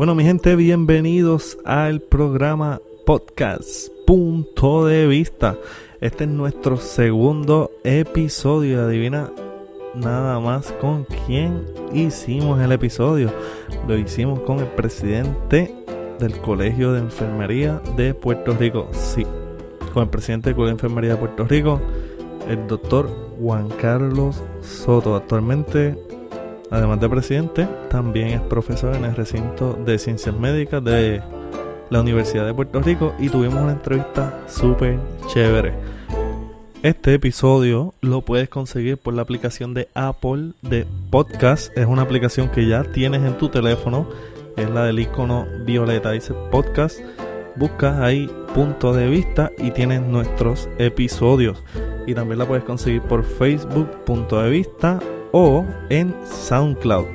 Bueno, 0.00 0.14
mi 0.14 0.24
gente, 0.24 0.56
bienvenidos 0.56 1.58
al 1.62 2.00
programa 2.00 2.80
podcast 3.04 3.90
Punto 4.06 4.86
de 4.86 5.06
Vista. 5.06 5.58
Este 6.00 6.24
es 6.24 6.30
nuestro 6.30 6.78
segundo 6.78 7.70
episodio. 7.84 8.82
Adivina 8.82 9.30
nada 9.94 10.40
más 10.40 10.72
con 10.80 11.06
quién 11.26 11.66
hicimos 11.92 12.62
el 12.62 12.72
episodio. 12.72 13.30
Lo 13.86 13.98
hicimos 13.98 14.40
con 14.40 14.60
el 14.60 14.68
presidente 14.68 15.70
del 16.18 16.32
Colegio 16.40 16.94
de 16.94 17.00
Enfermería 17.00 17.82
de 17.94 18.14
Puerto 18.14 18.54
Rico. 18.54 18.88
Sí, 18.92 19.26
con 19.92 20.04
el 20.04 20.08
presidente 20.08 20.48
del 20.48 20.56
Colegio 20.56 20.76
de 20.76 20.82
Enfermería 20.82 21.10
de 21.10 21.16
Puerto 21.18 21.44
Rico, 21.44 21.78
el 22.48 22.66
doctor 22.68 23.06
Juan 23.38 23.68
Carlos 23.78 24.42
Soto. 24.62 25.14
Actualmente, 25.14 25.94
además 26.70 27.00
de 27.00 27.08
presidente, 27.08 27.68
también 27.88 28.28
es 28.28 28.40
profesor 28.40 28.94
en 28.94 29.04
el 29.04 29.16
recinto 29.16 29.74
de 29.74 29.98
ciencias 29.98 30.34
médicas 30.34 30.82
de 30.82 31.22
la 31.90 32.00
Universidad 32.00 32.46
de 32.46 32.54
Puerto 32.54 32.80
Rico 32.80 33.14
y 33.18 33.28
tuvimos 33.28 33.60
una 33.60 33.72
entrevista 33.72 34.44
súper 34.46 34.98
chévere. 35.26 35.74
Este 36.82 37.12
episodio 37.12 37.92
lo 38.00 38.22
puedes 38.22 38.48
conseguir 38.48 38.96
por 38.96 39.12
la 39.12 39.20
aplicación 39.20 39.74
de 39.74 39.88
Apple 39.94 40.52
de 40.62 40.86
Podcast. 41.10 41.76
Es 41.76 41.84
una 41.84 42.02
aplicación 42.02 42.48
que 42.48 42.66
ya 42.66 42.84
tienes 42.84 43.22
en 43.22 43.36
tu 43.36 43.50
teléfono. 43.50 44.08
Es 44.56 44.70
la 44.70 44.84
del 44.84 45.00
icono 45.00 45.46
violeta. 45.66 46.12
Dice 46.12 46.32
Podcast. 46.50 47.00
Buscas 47.56 47.98
ahí 48.00 48.30
punto 48.54 48.94
de 48.94 49.08
vista 49.08 49.50
y 49.58 49.72
tienes 49.72 50.00
nuestros 50.00 50.70
episodios. 50.78 51.62
Y 52.06 52.14
también 52.14 52.38
la 52.38 52.46
puedes 52.46 52.64
conseguir 52.64 53.02
por 53.02 53.24
Facebook 53.24 54.04
punto 54.06 54.40
de 54.40 54.48
vista 54.48 55.00
o 55.32 55.64
en 55.88 56.14
SoundCloud. 56.26 57.06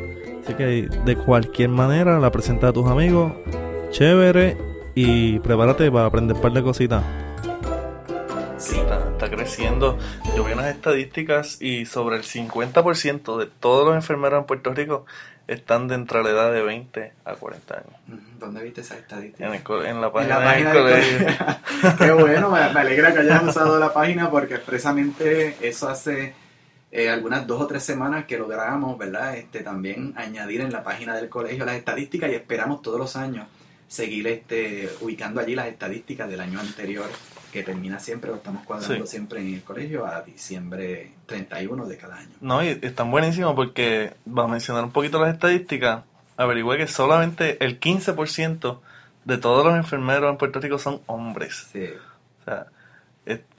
Así 0.43 0.53
que 0.53 0.63
de 1.03 1.15
cualquier 1.15 1.69
manera 1.69 2.19
la 2.19 2.31
presenta 2.31 2.67
a 2.69 2.73
tus 2.73 2.87
amigos. 2.89 3.33
Chévere. 3.91 4.57
Y 4.97 5.39
prepárate 5.39 5.91
para 5.91 6.05
aprender 6.05 6.35
un 6.37 6.41
par 6.41 6.53
de 6.53 6.63
cositas. 6.63 7.03
Sí, 8.57 8.77
está, 8.77 8.99
está 9.11 9.29
creciendo. 9.29 9.97
Yo 10.35 10.43
vi 10.45 10.53
unas 10.53 10.67
estadísticas 10.67 11.61
y 11.61 11.85
sobre 11.85 12.15
el 12.15 12.23
50% 12.23 13.37
de 13.37 13.45
todos 13.47 13.85
los 13.85 13.95
enfermeros 13.95 14.39
en 14.39 14.45
Puerto 14.45 14.73
Rico 14.73 15.05
están 15.47 15.87
de 15.87 15.95
entre 15.95 16.23
la 16.23 16.29
edad 16.29 16.51
de 16.53 16.61
20 16.63 17.11
a 17.25 17.33
40 17.33 17.73
años. 17.75 18.21
¿Dónde 18.39 18.63
viste 18.63 18.81
esa 18.81 18.95
estadística? 18.95 19.45
En, 19.47 19.53
el 19.55 19.63
co- 19.63 19.83
en 19.83 19.99
la 20.01 20.07
En 20.07 20.13
página, 20.13 20.39
la 20.39 20.39
del 20.39 20.49
página 20.63 20.73
del 20.73 20.81
colegio. 20.83 21.17
colegio. 21.19 21.97
Qué 21.99 22.11
bueno, 22.23 22.49
me, 22.49 22.69
me 22.73 22.79
alegra 22.79 23.13
que 23.13 23.19
hayas 23.19 23.43
usado 23.43 23.77
la 23.77 23.93
página 23.93 24.31
porque 24.31 24.55
expresamente 24.55 25.55
eso 25.61 25.89
hace 25.89 26.33
eh, 26.97 27.09
algunas 27.09 27.45
dos 27.45 27.61
o 27.61 27.67
tres 27.67 27.83
semanas 27.83 28.25
que 28.25 28.37
logramos, 28.37 28.97
¿verdad? 28.97 29.35
Este, 29.35 29.59
también 29.61 30.13
añadir 30.15 30.61
en 30.61 30.71
la 30.71 30.83
página 30.83 31.13
del 31.15 31.27
colegio 31.27 31.65
las 31.65 31.75
estadísticas 31.75 32.31
y 32.31 32.35
esperamos 32.35 32.81
todos 32.81 32.97
los 32.99 33.15
años 33.17 33.47
seguir 33.87 34.25
este, 34.27 34.89
ubicando 35.01 35.41
allí 35.41 35.55
las 35.55 35.67
estadísticas 35.67 36.29
del 36.29 36.39
año 36.39 36.59
anterior 36.59 37.05
que 37.51 37.63
termina 37.63 37.99
siempre, 37.99 38.29
lo 38.29 38.37
estamos 38.37 38.65
cuadrando 38.65 39.05
Sí. 39.05 39.11
siempre 39.11 39.41
en 39.41 39.53
el 39.53 39.61
colegio 39.63 40.05
a 40.05 40.21
diciembre 40.21 41.11
31 41.25 41.85
de 41.85 41.97
cada 41.97 42.17
año. 42.17 42.31
No, 42.41 42.63
y 42.63 42.79
están 42.81 43.11
buenísimos 43.11 43.55
porque, 43.55 44.13
va 44.27 44.43
a 44.45 44.47
mencionar 44.47 44.83
un 44.83 44.91
poquito 44.91 45.21
las 45.21 45.33
estadísticas, 45.33 46.03
averigüé 46.37 46.77
que 46.77 46.87
solamente 46.87 47.63
el 47.63 47.79
15% 47.79 48.79
de 49.25 49.37
todos 49.37 49.65
los 49.65 49.75
enfermeros 49.75 50.29
en 50.31 50.37
Puerto 50.37 50.59
Rico 50.59 50.79
son 50.79 51.01
hombres. 51.07 51.67
Sí. 51.71 51.87
O 52.41 52.45
sea, 52.45 52.67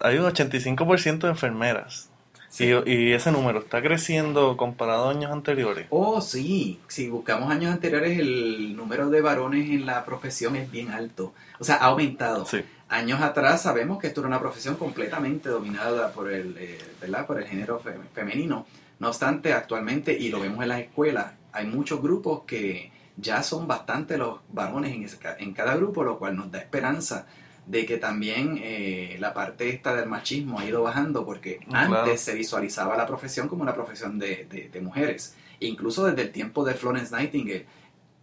hay 0.00 0.18
un 0.18 0.24
85% 0.26 1.18
de 1.26 1.28
enfermeras. 1.28 2.08
Sí. 2.56 2.72
Y, 2.86 2.92
y 2.92 3.12
ese 3.12 3.30
número 3.32 3.58
está 3.58 3.82
creciendo 3.82 4.56
comparado 4.56 5.08
a 5.08 5.10
años 5.10 5.30
anteriores. 5.30 5.86
Oh, 5.90 6.20
sí. 6.20 6.80
Si 6.88 7.08
buscamos 7.08 7.50
años 7.50 7.72
anteriores, 7.72 8.18
el 8.18 8.74
número 8.74 9.10
de 9.10 9.20
varones 9.20 9.68
en 9.68 9.84
la 9.84 10.04
profesión 10.04 10.56
es 10.56 10.70
bien 10.70 10.90
alto. 10.90 11.34
O 11.58 11.64
sea, 11.64 11.76
ha 11.76 11.86
aumentado. 11.86 12.46
Sí, 12.46 12.62
Años 12.88 13.20
atrás 13.20 13.62
sabemos 13.62 13.98
que 13.98 14.06
esto 14.06 14.20
era 14.20 14.28
una 14.28 14.38
profesión 14.40 14.76
completamente 14.76 15.48
dominada 15.48 16.12
por 16.12 16.32
el, 16.32 16.56
eh, 16.56 16.78
¿verdad? 17.00 17.26
por 17.26 17.38
el 17.40 17.46
género 17.46 17.80
fe- 17.80 17.96
femenino. 18.14 18.64
No 19.00 19.08
obstante, 19.08 19.52
actualmente, 19.52 20.16
y 20.16 20.28
lo 20.30 20.40
vemos 20.40 20.62
en 20.62 20.68
las 20.68 20.80
escuelas, 20.80 21.32
hay 21.52 21.66
muchos 21.66 22.00
grupos 22.00 22.42
que 22.46 22.90
ya 23.16 23.42
son 23.42 23.66
bastante 23.66 24.16
los 24.16 24.38
varones 24.52 24.94
en, 24.94 25.02
ese 25.02 25.18
ca- 25.18 25.36
en 25.38 25.52
cada 25.52 25.74
grupo, 25.76 26.04
lo 26.04 26.18
cual 26.18 26.36
nos 26.36 26.50
da 26.50 26.58
esperanza 26.60 27.26
de 27.66 27.84
que 27.84 27.96
también 27.98 28.60
eh, 28.62 29.16
la 29.18 29.34
parte 29.34 29.68
esta 29.68 29.94
del 29.94 30.08
machismo 30.08 30.58
ha 30.60 30.64
ido 30.64 30.82
bajando 30.82 31.24
porque 31.26 31.58
Claro. 31.58 31.98
antes 32.02 32.20
se 32.20 32.34
visualizaba 32.34 32.96
la 32.96 33.06
profesión 33.06 33.48
como 33.48 33.62
una 33.62 33.74
profesión 33.74 34.18
de, 34.18 34.46
de- 34.48 34.68
de 34.68 34.80
mujeres. 34.80 35.34
Incluso 35.60 36.04
desde 36.06 36.22
el 36.22 36.30
tiempo 36.32 36.64
de 36.64 36.74
Florence 36.74 37.14
Nightingale, 37.14 37.66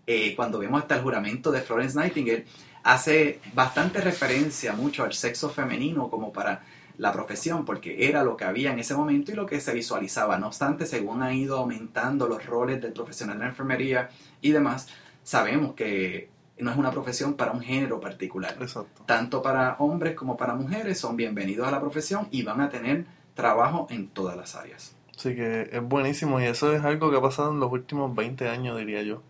eh, 0.07 0.33
cuando 0.35 0.59
vemos 0.59 0.81
hasta 0.81 0.95
el 0.95 1.01
juramento 1.01 1.51
de 1.51 1.61
Florence 1.61 1.97
Nightingale, 1.97 2.45
hace 2.83 3.39
bastante 3.53 3.99
referencia 4.01 4.73
mucho 4.73 5.03
al 5.03 5.13
sexo 5.13 5.49
femenino 5.49 6.09
como 6.09 6.31
para 6.31 6.63
la 6.97 7.11
profesión, 7.11 7.65
porque 7.65 8.07
era 8.07 8.23
lo 8.23 8.37
que 8.37 8.45
había 8.45 8.71
en 8.71 8.79
ese 8.79 8.93
momento 8.95 9.31
y 9.31 9.35
lo 9.35 9.45
que 9.45 9.59
se 9.59 9.73
visualizaba. 9.73 10.37
No 10.37 10.47
obstante, 10.47 10.85
según 10.85 11.23
han 11.23 11.33
ido 11.33 11.57
aumentando 11.57 12.27
los 12.27 12.45
roles 12.45 12.81
del 12.81 12.93
profesional 12.93 13.37
de 13.39 13.43
la 13.45 13.49
enfermería 13.49 14.09
y 14.41 14.51
demás, 14.51 14.87
sabemos 15.23 15.73
que 15.73 16.29
no 16.59 16.71
es 16.71 16.77
una 16.77 16.91
profesión 16.91 17.33
para 17.33 17.51
un 17.51 17.61
género 17.61 17.99
particular. 17.99 18.55
exacto. 18.61 19.03
Tanto 19.05 19.41
para 19.41 19.75
hombres 19.79 20.15
como 20.15 20.37
para 20.37 20.53
mujeres 20.55 20.99
son 20.99 21.15
bienvenidos 21.17 21.67
a 21.67 21.71
la 21.71 21.79
profesión 21.81 22.27
y 22.31 22.43
van 22.43 22.61
a 22.61 22.69
tener 22.69 23.05
trabajo 23.33 23.87
en 23.89 24.07
todas 24.09 24.37
las 24.37 24.55
áreas. 24.55 24.95
Así 25.17 25.35
que 25.35 25.69
es 25.71 25.81
buenísimo 25.83 26.39
y 26.41 26.45
eso 26.45 26.73
es 26.73 26.83
algo 26.83 27.09
que 27.11 27.17
ha 27.17 27.21
pasado 27.21 27.51
en 27.51 27.59
los 27.59 27.71
últimos 27.71 28.13
20 28.15 28.47
años, 28.49 28.77
diría 28.77 29.01
yo. 29.03 29.21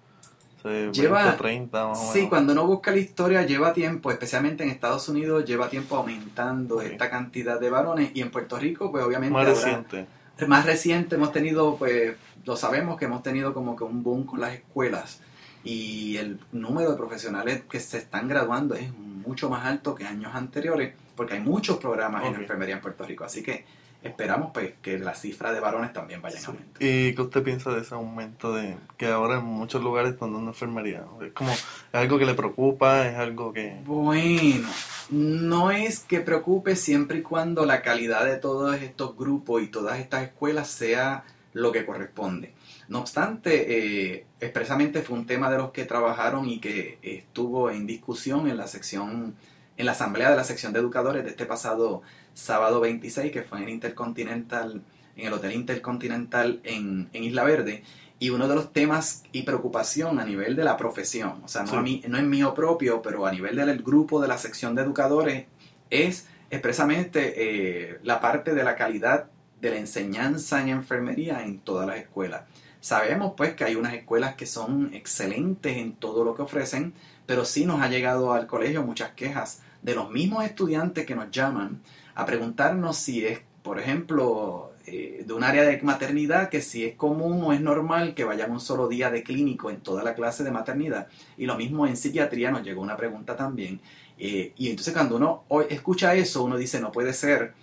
O 0.58 0.62
sea, 0.62 0.92
Lleva- 0.92 1.24
20, 1.24 1.38
30 1.38 1.88
más 1.88 1.98
o 2.00 2.12
Sí, 2.12 2.18
menos. 2.20 2.30
cuando 2.30 2.54
uno 2.54 2.66
busca 2.66 2.92
la 2.92 2.98
historia 2.98 3.44
lleva 3.46 3.74
tiempo, 3.74 4.10
especialmente 4.12 4.64
en 4.64 4.70
Estados 4.70 5.10
Unidos, 5.10 5.44
lleva 5.46 5.70
tiempo 5.70 5.98
aumentando 5.98 6.80
Sí. 6.80 6.88
esta 6.88 7.10
cantidad 7.10 7.60
de 7.60 7.70
varones 7.70 8.12
y 8.14 8.22
en 8.22 8.32
Puerto 8.32 8.58
Rico, 8.58 8.90
pues 8.92 9.04
obviamente 9.04 9.34
Más 9.34 9.46
reciente. 9.46 10.06
más 10.48 10.66
reciente 10.66 11.16
hemos 11.16 11.32
tenido, 11.34 11.76
pues 11.78 12.16
lo 12.46 12.56
sabemos 12.58 12.98
que 12.98 13.06
hemos 13.06 13.24
tenido 13.24 13.54
como 13.54 13.76
que 13.76 13.84
un 13.84 14.04
boom 14.04 14.26
con 14.26 14.40
las 14.42 14.54
escuelas 14.54 15.20
y 15.64 16.18
el 16.18 16.40
número 16.52 16.92
de 16.92 16.98
profesionales 16.98 17.64
que 17.70 17.80
se 17.80 17.98
están 17.98 18.28
graduando 18.28 18.76
es 18.76 18.92
mucho 18.94 19.50
más 19.50 19.66
alto 19.66 19.96
que 19.96 20.06
años 20.06 20.36
anteriores 20.36 20.94
porque 21.16 21.36
hay 21.36 21.40
muchos 21.40 21.78
programas 21.78 22.26
en 22.26 22.36
enfermería 22.36 22.76
en 22.76 22.82
Puerto 22.82 23.06
Rico, 23.06 23.24
así 23.24 23.44
que 23.44 23.66
esperamos 24.04 24.52
pues 24.54 24.74
que 24.82 25.00
la 25.00 25.16
cifra 25.16 25.54
de 25.54 25.60
varones 25.62 25.94
también 25.94 26.22
vaya 26.22 26.40
Sí. 26.40 26.48
aumento. 26.48 26.80
¿Y 26.80 27.16
qué 27.16 27.22
usted 27.22 27.44
piensa 27.44 27.72
de 27.72 27.82
ese 27.82 27.96
aumento 27.96 28.54
de 28.54 28.76
que 28.98 29.08
ahora 29.08 29.36
en 29.40 29.46
muchos 29.46 29.82
lugares 29.82 30.14
están 30.14 30.34
dando 30.34 30.52
enfermería? 30.52 31.06
Es 31.22 31.32
como, 31.32 31.52
es 31.52 31.64
algo 31.94 32.18
que 32.20 32.26
le 32.26 32.34
preocupa, 32.34 33.08
es 33.08 33.18
algo 33.18 33.54
que... 33.54 33.78
Bueno, 33.86 34.68
no 35.10 35.72
es 35.72 36.00
que 36.00 36.20
preocupe 36.20 36.76
siempre 36.76 37.20
y 37.20 37.22
cuando 37.22 37.66
la 37.66 37.82
calidad 37.82 38.26
de 38.26 38.38
todos 38.38 38.76
estos 38.82 39.16
grupos 39.16 39.62
y 39.62 39.68
todas 39.68 40.00
estas 40.00 40.24
escuelas 40.24 40.68
sea 40.68 41.24
lo 41.54 41.72
que 41.72 41.86
corresponde. 41.86 42.54
No 42.94 43.00
obstante, 43.00 44.14
eh, 44.14 44.26
expresamente 44.40 45.02
fue 45.02 45.18
un 45.18 45.26
tema 45.26 45.50
de 45.50 45.58
los 45.58 45.72
que 45.72 45.84
trabajaron 45.86 46.48
y 46.48 46.60
que 46.60 47.00
estuvo 47.02 47.72
en 47.72 47.88
discusión 47.88 48.48
en 48.48 48.56
la 48.56 48.68
sección, 48.68 49.34
en 49.78 49.86
la 49.88 49.94
asamblea 49.94 50.30
de 50.30 50.36
la 50.36 50.44
sección 50.44 50.74
de 50.74 50.80
educadores 50.80 51.24
de 51.24 51.32
este 51.32 51.48
pasado 51.48 52.04
sábado 52.36 52.80
26, 52.82 53.32
que 53.32 53.42
fue 53.42 53.64
en 53.64 53.70
Intercontinental, 53.70 54.84
en 55.18 55.26
el 55.26 55.34
Hotel 55.34 55.54
Intercontinental 55.54 56.60
en, 56.64 57.10
en 57.14 57.24
Isla 57.24 57.44
Verde. 57.44 57.84
Y 58.20 58.30
uno 58.30 58.48
de 58.48 58.54
los 58.54 58.72
temas 58.72 59.24
y 59.32 59.42
preocupación 59.42 60.20
a 60.20 60.24
nivel 60.24 60.56
de 60.56 60.64
la 60.64 60.78
profesión, 60.78 61.42
o 61.44 61.48
sea, 61.48 61.64
no, 61.64 61.70
Sí. 61.70 61.76
a 61.76 61.82
mí, 61.82 62.04
no 62.08 62.20
es 62.20 62.24
mío 62.24 62.54
propio, 62.54 63.02
pero 63.02 63.26
a 63.26 63.32
nivel 63.32 63.56
del 63.56 63.82
grupo 63.82 64.22
de 64.22 64.28
la 64.28 64.38
sección 64.38 64.76
de 64.76 64.84
educadores, 64.84 65.48
es 65.90 66.28
expresamente 66.52 67.34
eh, 67.38 67.98
la 68.04 68.20
parte 68.22 68.54
de 68.54 68.64
la 68.64 68.76
calidad 68.76 69.32
de 69.60 69.72
la 69.72 69.78
enseñanza 69.78 70.62
en 70.62 70.70
enfermería 70.70 71.44
en 71.44 71.58
todas 71.58 71.88
las 71.88 71.98
escuelas. 71.98 72.44
Sabemos 72.84 73.36
pues 73.38 73.54
que 73.54 73.64
hay 73.64 73.78
unas 73.78 73.94
escuelas 73.94 74.36
que 74.36 74.46
son 74.46 74.94
excelentes 74.94 75.78
en 75.78 75.94
todo 75.94 76.26
lo 76.26 76.36
que 76.36 76.42
ofrecen, 76.42 76.94
pero 77.26 77.46
sí 77.46 77.66
nos 77.66 77.82
ha 77.82 77.88
llegado 77.88 78.34
al 78.34 78.46
colegio 78.46 78.84
muchas 78.84 79.12
quejas 79.12 79.62
de 79.82 79.96
los 79.96 80.12
mismos 80.12 80.44
estudiantes 80.44 81.06
que 81.06 81.16
nos 81.16 81.32
llaman 81.32 81.82
a 82.14 82.26
preguntarnos 82.26 82.98
si 82.98 83.26
es, 83.26 83.40
por 83.62 83.80
ejemplo, 83.80 84.74
eh, 84.86 85.24
de 85.26 85.34
un 85.34 85.46
área 85.46 85.64
de 85.64 85.82
maternidad, 85.82 86.50
que 86.50 86.60
si 86.60 86.84
es 86.84 86.96
común 86.96 87.42
o 87.42 87.54
es 87.54 87.62
normal 87.62 88.16
que 88.16 88.26
vayan 88.26 88.52
un 88.52 88.60
solo 88.60 88.90
día 88.90 89.10
de 89.10 89.24
clínico 89.24 89.70
en 89.70 89.80
toda 89.80 90.04
la 90.04 90.14
clase 90.14 90.44
de 90.44 90.52
maternidad. 90.52 91.08
Y 91.38 91.46
lo 91.46 91.56
mismo 91.56 91.88
en 91.88 91.96
psiquiatría 91.96 92.52
nos 92.52 92.64
llegó 92.64 92.82
una 92.82 92.98
pregunta 92.98 93.38
también. 93.38 93.80
Eh, 94.20 94.52
y 94.58 94.70
entonces 94.70 94.94
cuando 94.94 95.16
uno 95.16 95.46
escucha 95.70 96.16
eso, 96.16 96.44
uno 96.44 96.58
dice, 96.58 96.82
no 96.82 96.92
puede 96.92 97.14
ser 97.14 97.54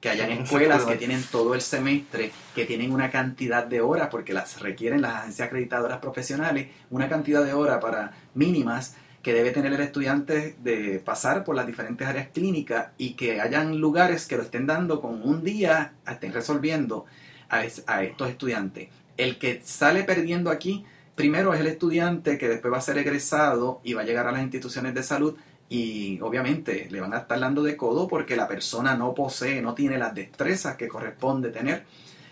que 0.00 0.08
hayan 0.10 0.30
escuelas 0.30 0.84
que 0.84 0.96
tienen 0.98 1.22
todo 1.30 1.54
el 1.54 1.60
semestre, 1.60 2.30
que 2.54 2.64
tienen 2.64 2.92
una 2.92 3.10
cantidad 3.10 3.64
de 3.66 3.80
horas, 3.80 4.08
porque 4.10 4.32
las 4.32 4.60
requieren 4.60 5.02
las 5.02 5.14
agencias 5.16 5.46
acreditadoras 5.48 5.98
profesionales, 5.98 6.68
una 6.90 7.08
cantidad 7.08 7.44
de 7.44 7.52
horas 7.52 7.78
para 7.80 8.12
mínimas 8.34 8.94
que 9.22 9.32
debe 9.34 9.50
tener 9.50 9.72
el 9.72 9.80
estudiante 9.80 10.56
de 10.62 11.00
pasar 11.04 11.42
por 11.44 11.56
las 11.56 11.66
diferentes 11.66 12.06
áreas 12.06 12.28
clínicas 12.32 12.88
y 12.96 13.14
que 13.14 13.40
hayan 13.40 13.78
lugares 13.80 14.26
que 14.26 14.36
lo 14.36 14.44
estén 14.44 14.66
dando 14.66 15.00
con 15.00 15.20
un 15.28 15.42
día, 15.42 15.94
estén 16.08 16.32
resolviendo 16.32 17.04
a, 17.48 17.64
es- 17.64 17.82
a 17.88 18.04
estos 18.04 18.30
estudiantes. 18.30 18.88
El 19.16 19.38
que 19.38 19.60
sale 19.64 20.04
perdiendo 20.04 20.50
aquí 20.50 20.84
primero 21.16 21.52
es 21.52 21.60
el 21.60 21.66
estudiante 21.66 22.38
que 22.38 22.48
después 22.48 22.72
va 22.72 22.78
a 22.78 22.80
ser 22.80 22.96
egresado 22.98 23.80
y 23.82 23.94
va 23.94 24.02
a 24.02 24.04
llegar 24.04 24.28
a 24.28 24.32
las 24.32 24.42
instituciones 24.42 24.94
de 24.94 25.02
salud 25.02 25.34
y 25.68 26.18
obviamente 26.20 26.88
le 26.90 27.00
van 27.00 27.12
a 27.12 27.18
estar 27.18 27.38
dando 27.38 27.62
de 27.62 27.76
codo 27.76 28.08
porque 28.08 28.36
la 28.36 28.48
persona 28.48 28.94
no 28.94 29.14
posee, 29.14 29.60
no 29.60 29.74
tiene 29.74 29.98
las 29.98 30.14
destrezas 30.14 30.76
que 30.76 30.88
corresponde 30.88 31.50
tener. 31.50 31.84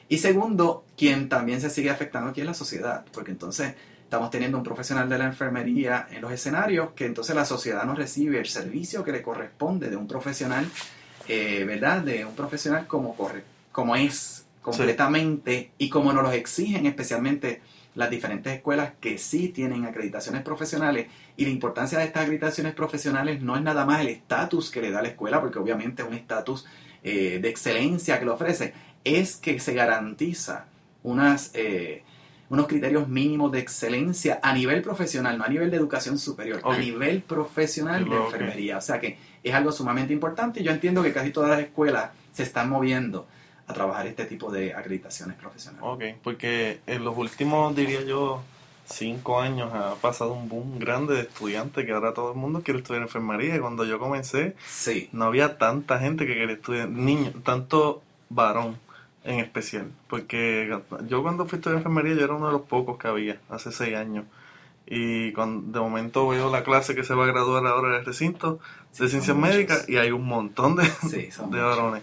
Y 0.08 0.18
segundo, 0.18 0.84
quien 0.96 1.28
también 1.28 1.60
se 1.60 1.68
sigue 1.68 1.90
afectando 1.90 2.30
aquí 2.30 2.40
es 2.40 2.46
la 2.46 2.54
sociedad, 2.54 3.04
porque 3.12 3.32
entonces 3.32 3.74
estamos 4.02 4.30
teniendo 4.30 4.56
un 4.56 4.64
profesional 4.64 5.08
de 5.08 5.18
la 5.18 5.26
enfermería 5.26 6.06
en 6.10 6.22
los 6.22 6.32
escenarios 6.32 6.90
que 6.94 7.06
entonces 7.06 7.34
la 7.34 7.44
sociedad 7.44 7.84
no 7.84 7.94
recibe 7.94 8.38
el 8.38 8.46
servicio 8.46 9.02
que 9.02 9.12
le 9.12 9.20
corresponde 9.20 9.90
de 9.90 9.96
un 9.96 10.06
profesional, 10.06 10.66
eh, 11.28 11.64
¿verdad? 11.66 12.02
De 12.02 12.24
un 12.24 12.34
profesional 12.34 12.86
como, 12.86 13.16
corre, 13.16 13.42
como 13.72 13.96
es 13.96 14.46
completamente 14.62 15.72
y 15.76 15.88
como 15.88 16.12
nos 16.12 16.22
lo 16.22 16.32
exigen 16.32 16.86
especialmente 16.86 17.60
las 17.96 18.10
diferentes 18.10 18.52
escuelas 18.52 18.92
que 19.00 19.18
sí 19.18 19.48
tienen 19.48 19.86
acreditaciones 19.86 20.42
profesionales 20.42 21.06
y 21.36 21.44
la 21.44 21.50
importancia 21.50 21.98
de 21.98 22.04
estas 22.04 22.24
acreditaciones 22.24 22.74
profesionales 22.74 23.40
no 23.40 23.56
es 23.56 23.62
nada 23.62 23.86
más 23.86 24.02
el 24.02 24.08
estatus 24.08 24.70
que 24.70 24.82
le 24.82 24.90
da 24.90 25.02
la 25.02 25.08
escuela, 25.08 25.40
porque 25.40 25.58
obviamente 25.58 26.02
es 26.02 26.08
un 26.08 26.14
estatus 26.14 26.66
eh, 27.02 27.38
de 27.40 27.48
excelencia 27.48 28.18
que 28.18 28.26
le 28.26 28.30
ofrece, 28.30 28.74
es 29.02 29.36
que 29.36 29.58
se 29.58 29.72
garantiza 29.72 30.66
unas, 31.04 31.50
eh, 31.54 32.02
unos 32.50 32.66
criterios 32.66 33.08
mínimos 33.08 33.50
de 33.50 33.60
excelencia 33.60 34.40
a 34.42 34.52
nivel 34.52 34.82
profesional, 34.82 35.38
no 35.38 35.44
a 35.44 35.48
nivel 35.48 35.70
de 35.70 35.78
educación 35.78 36.18
superior, 36.18 36.60
a 36.64 36.76
nivel 36.76 37.22
profesional 37.22 38.06
de 38.06 38.16
enfermería. 38.16 38.76
O 38.76 38.82
sea 38.82 39.00
que 39.00 39.16
es 39.42 39.54
algo 39.54 39.72
sumamente 39.72 40.12
importante 40.12 40.60
y 40.60 40.64
yo 40.64 40.70
entiendo 40.70 41.02
que 41.02 41.14
casi 41.14 41.30
todas 41.30 41.48
las 41.48 41.60
escuelas 41.60 42.10
se 42.32 42.42
están 42.42 42.68
moviendo 42.68 43.26
a 43.68 43.72
trabajar 43.72 44.06
este 44.06 44.24
tipo 44.26 44.50
de 44.50 44.74
acreditaciones 44.74 45.36
profesionales. 45.36 45.88
Ok, 45.88 46.20
porque 46.22 46.80
en 46.86 47.04
los 47.04 47.16
últimos, 47.16 47.74
diría 47.74 48.02
yo, 48.02 48.42
cinco 48.86 49.40
años 49.40 49.72
ha 49.74 49.94
pasado 49.96 50.32
un 50.32 50.48
boom 50.48 50.78
grande 50.78 51.14
de 51.14 51.22
estudiantes 51.22 51.84
que 51.84 51.92
ahora 51.92 52.14
todo 52.14 52.32
el 52.32 52.38
mundo 52.38 52.62
quiere 52.62 52.78
estudiar 52.78 53.02
enfermería 53.02 53.56
y 53.56 53.58
cuando 53.58 53.84
yo 53.84 53.98
comencé 53.98 54.54
sí. 54.66 55.08
no 55.12 55.24
había 55.24 55.58
tanta 55.58 55.98
gente 55.98 56.26
que 56.26 56.34
quería 56.34 56.54
estudiar, 56.54 56.88
niños, 56.88 57.34
tanto 57.42 58.02
varón 58.28 58.78
en 59.24 59.40
especial, 59.40 59.90
porque 60.06 60.72
yo 61.08 61.22
cuando 61.22 61.46
fui 61.46 61.56
a 61.56 61.58
estudiar 61.58 61.78
enfermería 61.78 62.14
yo 62.14 62.24
era 62.24 62.34
uno 62.34 62.46
de 62.46 62.52
los 62.52 62.62
pocos 62.62 62.96
que 62.96 63.08
había 63.08 63.40
hace 63.50 63.72
seis 63.72 63.96
años 63.96 64.24
y 64.86 65.32
cuando 65.32 65.80
de 65.80 65.84
momento 65.84 66.28
veo 66.28 66.48
la 66.48 66.62
clase 66.62 66.94
que 66.94 67.02
se 67.02 67.12
va 67.12 67.24
a 67.24 67.26
graduar 67.26 67.66
ahora 67.66 67.88
en 67.88 67.94
el 68.00 68.06
recinto 68.06 68.60
de 68.96 69.08
ciencias 69.08 69.36
médicas 69.36 69.88
y 69.88 69.96
hay 69.96 70.12
un 70.12 70.24
montón 70.24 70.76
de, 70.76 70.84
de 71.02 71.60
varones. 71.60 72.02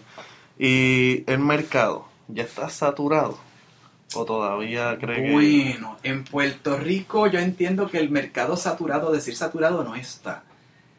Y 0.58 1.24
el 1.30 1.38
mercado 1.40 2.06
ya 2.28 2.44
está 2.44 2.68
saturado. 2.68 3.38
¿O 4.14 4.24
todavía 4.24 4.96
cree 4.98 5.32
Bueno, 5.32 5.98
en 6.02 6.24
Puerto 6.24 6.76
Rico 6.76 7.26
yo 7.26 7.40
entiendo 7.40 7.90
que 7.90 7.98
el 7.98 8.10
mercado 8.10 8.56
saturado, 8.56 9.10
decir 9.10 9.34
saturado, 9.34 9.82
no 9.82 9.96
está. 9.96 10.44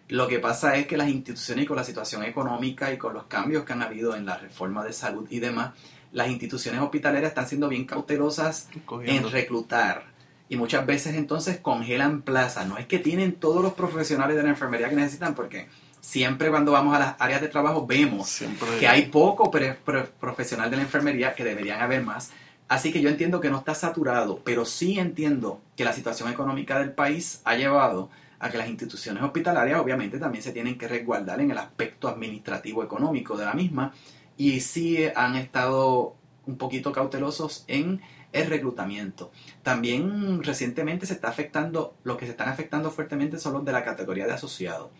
Lo 0.09 0.27
que 0.27 0.39
pasa 0.39 0.75
es 0.75 0.85
que 0.85 0.97
las 0.97 1.09
instituciones 1.09 1.65
con 1.65 1.77
la 1.77 1.83
situación 1.83 2.23
económica 2.23 2.91
y 2.91 2.97
con 2.97 3.13
los 3.13 3.23
cambios 3.23 3.63
que 3.63 3.73
han 3.73 3.81
habido 3.81 4.15
en 4.15 4.25
la 4.25 4.37
reforma 4.37 4.83
de 4.83 4.93
salud 4.93 5.27
y 5.31 5.39
demás, 5.39 5.71
las 6.11 6.29
instituciones 6.29 6.81
hospitalarias 6.81 7.29
están 7.29 7.47
siendo 7.47 7.69
bien 7.69 7.85
cautelosas 7.85 8.69
en 9.03 9.31
reclutar. 9.31 10.03
Y 10.47 10.57
muchas 10.57 10.85
veces 10.85 11.15
entonces 11.15 11.57
congelan 11.57 12.21
plazas. 12.21 12.67
No 12.67 12.77
es 12.77 12.85
que 12.85 12.99
tienen 12.99 13.33
todos 13.33 13.63
los 13.63 13.73
profesionales 13.73 14.35
de 14.35 14.43
la 14.43 14.49
enfermería 14.49 14.89
que 14.89 14.95
necesitan, 14.95 15.33
porque 15.33 15.67
siempre 16.05 16.51
cuando 16.51 16.71
vamos 16.71 16.95
a 16.95 16.99
las 16.99 17.15
áreas 17.17 17.41
de 17.41 17.47
trabajo 17.47 17.87
vemos 17.87 18.43
que 18.79 18.87
hay 18.87 19.07
poco 19.07 19.49
profesional 19.49 20.69
de 20.69 20.77
la 20.77 20.83
enfermería, 20.83 21.33
que 21.33 21.43
deberían 21.43 21.81
haber 21.81 22.03
más. 22.03 22.31
Así 22.67 22.93
que 22.93 23.01
yo 23.01 23.09
entiendo 23.09 23.41
que 23.41 23.49
no 23.49 23.57
está 23.57 23.73
saturado, 23.73 24.39
pero 24.43 24.65
sí 24.65 24.99
entiendo 24.99 25.61
que 25.75 25.83
la 25.83 25.93
situación 25.93 26.31
económica 26.31 26.77
del 26.77 26.91
país 26.91 27.41
ha 27.43 27.55
llevado 27.55 28.11
a 28.37 28.51
que 28.51 28.57
las 28.59 28.69
instituciones 28.69 29.23
hospitalarias 29.23 29.79
obviamente 29.79 30.19
también 30.19 30.43
se 30.43 30.51
tienen 30.51 30.77
que 30.77 30.87
resguardar 30.87 31.41
en 31.41 31.49
el 31.49 31.57
aspecto 31.57 32.07
administrativo 32.07 32.83
económico 32.83 33.35
de 33.35 33.45
la 33.45 33.53
misma 33.53 33.91
y 34.37 34.59
sí 34.59 34.99
han 35.15 35.35
estado 35.35 36.15
un 36.45 36.57
poquito 36.57 36.91
cautelosos 36.91 37.65
en 37.67 37.99
el 38.31 38.45
reclutamiento. 38.45 39.31
También 39.63 40.43
recientemente 40.43 41.07
se 41.07 41.13
está 41.13 41.29
afectando, 41.29 41.95
los 42.03 42.17
que 42.17 42.25
se 42.25 42.31
están 42.31 42.49
afectando 42.49 42.91
fuertemente 42.91 43.39
son 43.39 43.53
los 43.53 43.65
de 43.65 43.71
la 43.71 43.83
categoría 43.83 44.27
de 44.27 44.33
asociado 44.33 44.91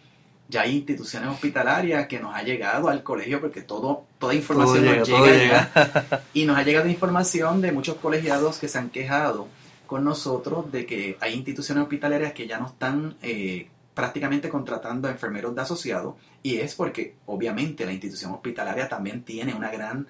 ya 0.47 0.61
hay 0.61 0.75
instituciones 0.75 1.29
hospitalarias 1.29 2.07
que 2.07 2.19
nos 2.19 2.35
ha 2.35 2.43
llegado 2.43 2.89
al 2.89 3.03
colegio 3.03 3.41
porque 3.41 3.61
todo 3.61 4.05
toda 4.19 4.33
información 4.33 4.85
nos 4.85 5.07
llega, 5.07 6.23
y 6.33 6.45
nos 6.45 6.57
ha 6.57 6.63
llegado 6.63 6.87
información 6.87 7.61
de 7.61 7.71
muchos 7.71 7.97
colegiados 7.97 8.57
que 8.57 8.67
se 8.67 8.77
han 8.77 8.89
quejado 8.89 9.47
con 9.87 10.03
nosotros 10.03 10.71
de 10.71 10.85
que 10.85 11.17
hay 11.19 11.33
instituciones 11.33 11.83
hospitalarias 11.83 12.33
que 12.33 12.47
ya 12.47 12.59
no 12.59 12.67
están 12.67 13.15
eh, 13.21 13.67
prácticamente 13.93 14.49
contratando 14.49 15.07
a 15.07 15.11
enfermeros 15.11 15.55
de 15.55 15.61
asociado 15.61 16.17
y 16.43 16.57
es 16.57 16.75
porque 16.75 17.15
obviamente 17.25 17.85
la 17.85 17.93
institución 17.93 18.31
hospitalaria 18.31 18.87
también 18.87 19.23
tiene 19.23 19.53
una 19.53 19.71
gran 19.71 20.07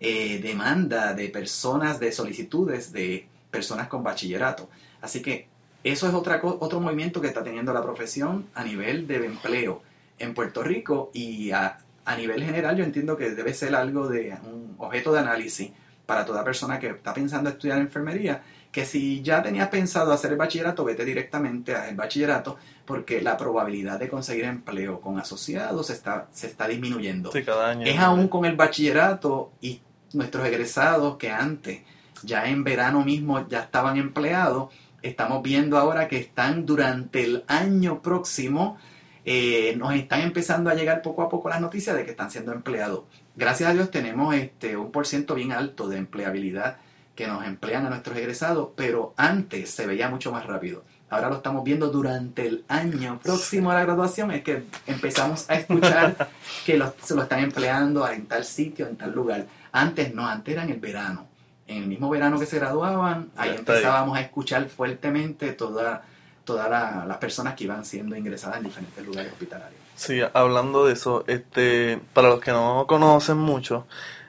eh, 0.00 0.38
demanda 0.42 1.14
de 1.14 1.28
personas, 1.28 2.00
de 2.00 2.12
solicitudes 2.12 2.92
de 2.92 3.26
personas 3.50 3.88
con 3.88 4.02
bachillerato. 4.02 4.68
Así 5.00 5.20
que 5.20 5.48
eso 5.84 6.08
es 6.08 6.14
otra, 6.14 6.40
otro 6.42 6.80
movimiento 6.80 7.20
que 7.20 7.28
está 7.28 7.44
teniendo 7.44 7.72
la 7.72 7.82
profesión 7.82 8.46
a 8.54 8.64
nivel 8.64 9.06
de 9.06 9.26
empleo 9.26 9.82
en 10.18 10.32
Puerto 10.32 10.62
Rico 10.62 11.10
y 11.12 11.50
a, 11.50 11.78
nivel 12.16 12.42
general 12.42 12.76
yo 12.76 12.84
entiendo 12.84 13.16
que 13.16 13.30
debe 13.30 13.54
ser 13.54 13.74
algo 13.74 14.08
de 14.08 14.36
un 14.44 14.74
objeto 14.78 15.12
de 15.12 15.20
análisis 15.20 15.72
para 16.06 16.24
toda 16.24 16.44
persona 16.44 16.78
que 16.78 16.88
está 16.88 17.14
pensando 17.14 17.48
estudiar 17.50 17.78
enfermería, 17.78 18.42
que 18.70 18.84
si 18.84 19.22
ya 19.22 19.42
tenías 19.42 19.68
pensado 19.68 20.12
hacer 20.12 20.32
el 20.32 20.36
bachillerato, 20.36 20.84
vete 20.84 21.04
directamente 21.04 21.74
al 21.74 21.94
bachillerato, 21.94 22.58
porque 22.84 23.22
la 23.22 23.36
probabilidad 23.36 23.98
de 23.98 24.08
conseguir 24.08 24.44
empleo 24.44 25.00
con 25.00 25.18
asociados 25.18 25.90
está, 25.90 26.28
se 26.32 26.46
está 26.46 26.66
disminuyendo. 26.66 27.30
cada 27.44 27.70
año. 27.70 27.86
Es 27.86 27.98
aún 27.98 28.28
con 28.28 28.44
el 28.44 28.56
bachillerato 28.56 29.52
y 29.60 29.80
nuestros 30.12 30.46
egresados 30.46 31.16
que 31.16 31.30
antes, 31.30 31.82
ya 32.22 32.46
en 32.46 32.64
verano 32.64 33.04
mismo, 33.04 33.46
ya 33.48 33.60
estaban 33.60 33.96
empleados, 33.96 34.70
estamos 35.04 35.42
viendo 35.42 35.76
ahora 35.76 36.08
que 36.08 36.16
están 36.16 36.64
durante 36.64 37.24
el 37.24 37.44
año 37.46 38.00
próximo, 38.00 38.78
eh, 39.26 39.74
nos 39.76 39.94
están 39.94 40.22
empezando 40.22 40.70
a 40.70 40.74
llegar 40.74 41.02
poco 41.02 41.22
a 41.22 41.28
poco 41.28 41.48
las 41.48 41.60
noticias 41.60 41.94
de 41.94 42.04
que 42.04 42.12
están 42.12 42.30
siendo 42.30 42.52
empleados. 42.52 43.04
Gracias 43.36 43.70
a 43.70 43.74
Dios 43.74 43.90
tenemos 43.90 44.34
este, 44.34 44.76
un 44.76 44.90
por 44.90 45.06
ciento 45.06 45.34
bien 45.34 45.52
alto 45.52 45.88
de 45.88 45.98
empleabilidad 45.98 46.78
que 47.14 47.26
nos 47.26 47.44
emplean 47.44 47.86
a 47.86 47.90
nuestros 47.90 48.16
egresados, 48.16 48.70
pero 48.74 49.14
antes 49.16 49.70
se 49.70 49.86
veía 49.86 50.08
mucho 50.08 50.32
más 50.32 50.46
rápido. 50.46 50.82
Ahora 51.10 51.28
lo 51.28 51.36
estamos 51.36 51.62
viendo 51.62 51.88
durante 51.88 52.46
el 52.46 52.64
año 52.66 53.20
próximo 53.22 53.70
a 53.70 53.74
la 53.74 53.82
graduación, 53.82 54.30
es 54.32 54.42
que 54.42 54.64
empezamos 54.86 55.48
a 55.48 55.56
escuchar 55.56 56.28
que 56.66 56.82
se 57.02 57.14
lo 57.14 57.22
están 57.22 57.40
empleando 57.40 58.08
en 58.08 58.26
tal 58.26 58.44
sitio, 58.44 58.88
en 58.88 58.96
tal 58.96 59.12
lugar. 59.12 59.46
Antes 59.70 60.14
no, 60.14 60.26
antes 60.26 60.54
era 60.54 60.64
en 60.64 60.70
el 60.70 60.80
verano 60.80 61.33
en 61.66 61.82
el 61.82 61.86
mismo 61.88 62.10
verano 62.10 62.38
que 62.38 62.46
se 62.46 62.58
graduaban, 62.58 63.30
ahí 63.36 63.54
empezábamos 63.56 64.16
a 64.16 64.20
escuchar 64.20 64.68
fuertemente 64.68 65.52
todas 65.52 66.00
todas 66.44 66.68
las 67.06 67.16
personas 67.18 67.54
que 67.54 67.64
iban 67.64 67.84
siendo 67.84 68.16
ingresadas 68.16 68.58
en 68.58 68.64
diferentes 68.64 69.04
lugares 69.04 69.32
hospitalarios. 69.32 69.80
Sí, 69.96 70.20
hablando 70.32 70.86
de 70.86 70.92
eso, 70.92 71.24
este, 71.26 71.98
para 72.12 72.28
los 72.28 72.40
que 72.40 72.50
no 72.50 72.86
conocen 72.86 73.38
mucho, 73.38 73.86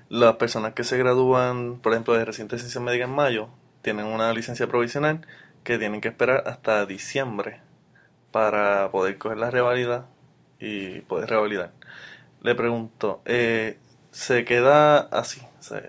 las 0.09 0.35
personas 0.35 0.73
que 0.73 0.83
se 0.83 0.97
gradúan, 0.97 1.79
por 1.79 1.93
ejemplo, 1.93 2.13
de 2.13 2.23
reciente 2.23 2.57
ciencia 2.57 2.79
médica 2.79 3.05
en 3.05 3.11
mayo, 3.11 3.49
tienen 3.81 4.05
una 4.05 4.31
licencia 4.33 4.67
provisional 4.67 5.25
que 5.63 5.77
tienen 5.77 6.01
que 6.01 6.07
esperar 6.07 6.43
hasta 6.47 6.85
diciembre 6.85 7.59
para 8.31 8.89
poder 8.91 9.17
coger 9.17 9.37
la 9.37 9.51
revalida 9.51 10.05
y 10.59 11.01
poder 11.01 11.29
revalidar. 11.29 11.71
Le 12.41 12.55
pregunto, 12.55 13.21
eh, 13.25 13.77
¿se 14.11 14.45
queda 14.45 14.99
así? 14.99 15.41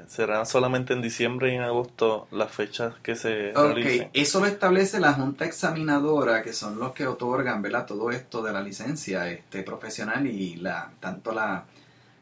Será 0.07 0.45
solamente 0.45 0.93
en 0.93 1.03
diciembre 1.03 1.53
y 1.53 1.57
en 1.57 1.63
agosto 1.63 2.29
las 2.31 2.51
fechas 2.51 2.95
que 3.03 3.15
se 3.15 3.57
Ok, 3.57 4.11
eso 4.13 4.41
lo 4.41 4.47
establece 4.47 5.01
la 5.01 5.13
Junta 5.13 5.45
Examinadora, 5.45 6.43
que 6.43 6.53
son 6.53 6.79
los 6.79 6.93
que 6.93 7.07
otorgan 7.07 7.63
¿verdad? 7.63 7.87
todo 7.87 8.11
esto 8.11 8.43
de 8.43 8.53
la 8.53 8.63
licencia 8.63 9.29
este, 9.31 9.63
profesional 9.63 10.27
y 10.27 10.57
la 10.57 10.91
tanto 11.01 11.33
la, 11.33 11.65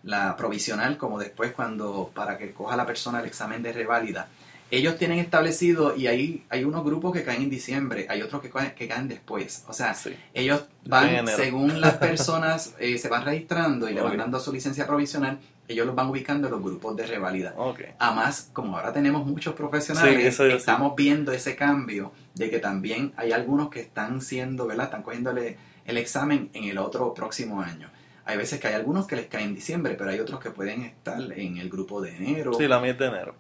la 0.04 0.37
provisional 0.37 0.96
como 0.96 1.18
después 1.18 1.52
cuando 1.52 2.11
para 2.14 2.38
que 2.38 2.52
coja 2.52 2.76
la 2.76 2.87
persona 2.87 3.20
el 3.20 3.26
examen 3.26 3.62
de 3.62 3.73
reválida. 3.73 4.28
Ellos 4.70 4.96
tienen 4.96 5.18
establecido, 5.18 5.94
y 5.94 6.06
hay, 6.08 6.44
hay 6.49 6.64
unos 6.64 6.84
grupos 6.84 7.12
que 7.12 7.23
caen 7.23 7.42
en 7.42 7.50
diciembre, 7.50 8.06
hay 8.08 8.23
otros 8.23 8.42
que, 8.42 8.50
que 8.75 8.88
caen 8.88 9.08
después. 9.08 9.62
O 9.68 9.73
sea, 9.73 9.94
ellos 10.32 10.64
van, 10.87 11.28
según 11.28 11.80
las 11.80 11.94
personas 11.99 12.75
eh, 12.80 12.99
se 12.99 13.08
van 13.08 13.25
registrando 13.25 13.88
y 13.88 13.94
le 13.94 14.00
van 14.00 14.16
dando 14.16 14.40
su 14.40 14.52
licencia 14.52 14.87
provisional, 14.87 15.38
ellos 15.68 15.87
los 15.87 15.94
van 15.94 16.09
ubicando 16.09 16.49
en 16.49 16.52
los 16.52 16.62
grupos 16.62 16.97
de 16.97 17.06
revalida. 17.06 17.54
Además, 17.99 18.50
como 18.52 18.76
ahora 18.76 18.92
tenemos 18.92 19.26
muchos 19.26 19.54
profesionales, 19.54 20.38
estamos 20.40 20.94
viendo 20.97 21.33
ese 21.33 21.56
cambio 21.56 22.12
de 22.35 22.50
que 22.50 22.59
también 22.59 23.12
hay 23.16 23.33
algunos 23.33 23.71
que 23.71 23.80
están 23.80 24.21
siendo, 24.21 24.66
¿verdad? 24.66 24.87
Están 24.87 25.02
cogiéndole 25.02 25.56
el 25.85 25.99
examen 25.99 26.50
en 26.52 26.64
el 26.64 26.78
otro 26.78 27.14
próximo 27.14 27.61
año. 27.61 27.90
Hay 28.26 28.38
veces 28.38 28.59
que 28.59 28.68
hay 28.68 28.75
algunos 28.75 29.06
que 29.06 29.16
les 29.16 29.26
caen 29.26 29.49
en 29.49 29.54
diciembre, 29.54 29.97
pero 29.99 30.11
hay 30.11 30.18
otros 30.18 30.40
que 30.40 30.50
pueden 30.50 30.83
estar 30.83 31.21
en 31.33 31.59
el 31.59 31.68
grupo 31.68 32.00
de 32.00 32.16
enero. 32.16 32.54
Sí, 32.54 32.66
la 32.66 32.87
es 32.87 32.99
de 32.99 33.06
enero. 33.06 33.35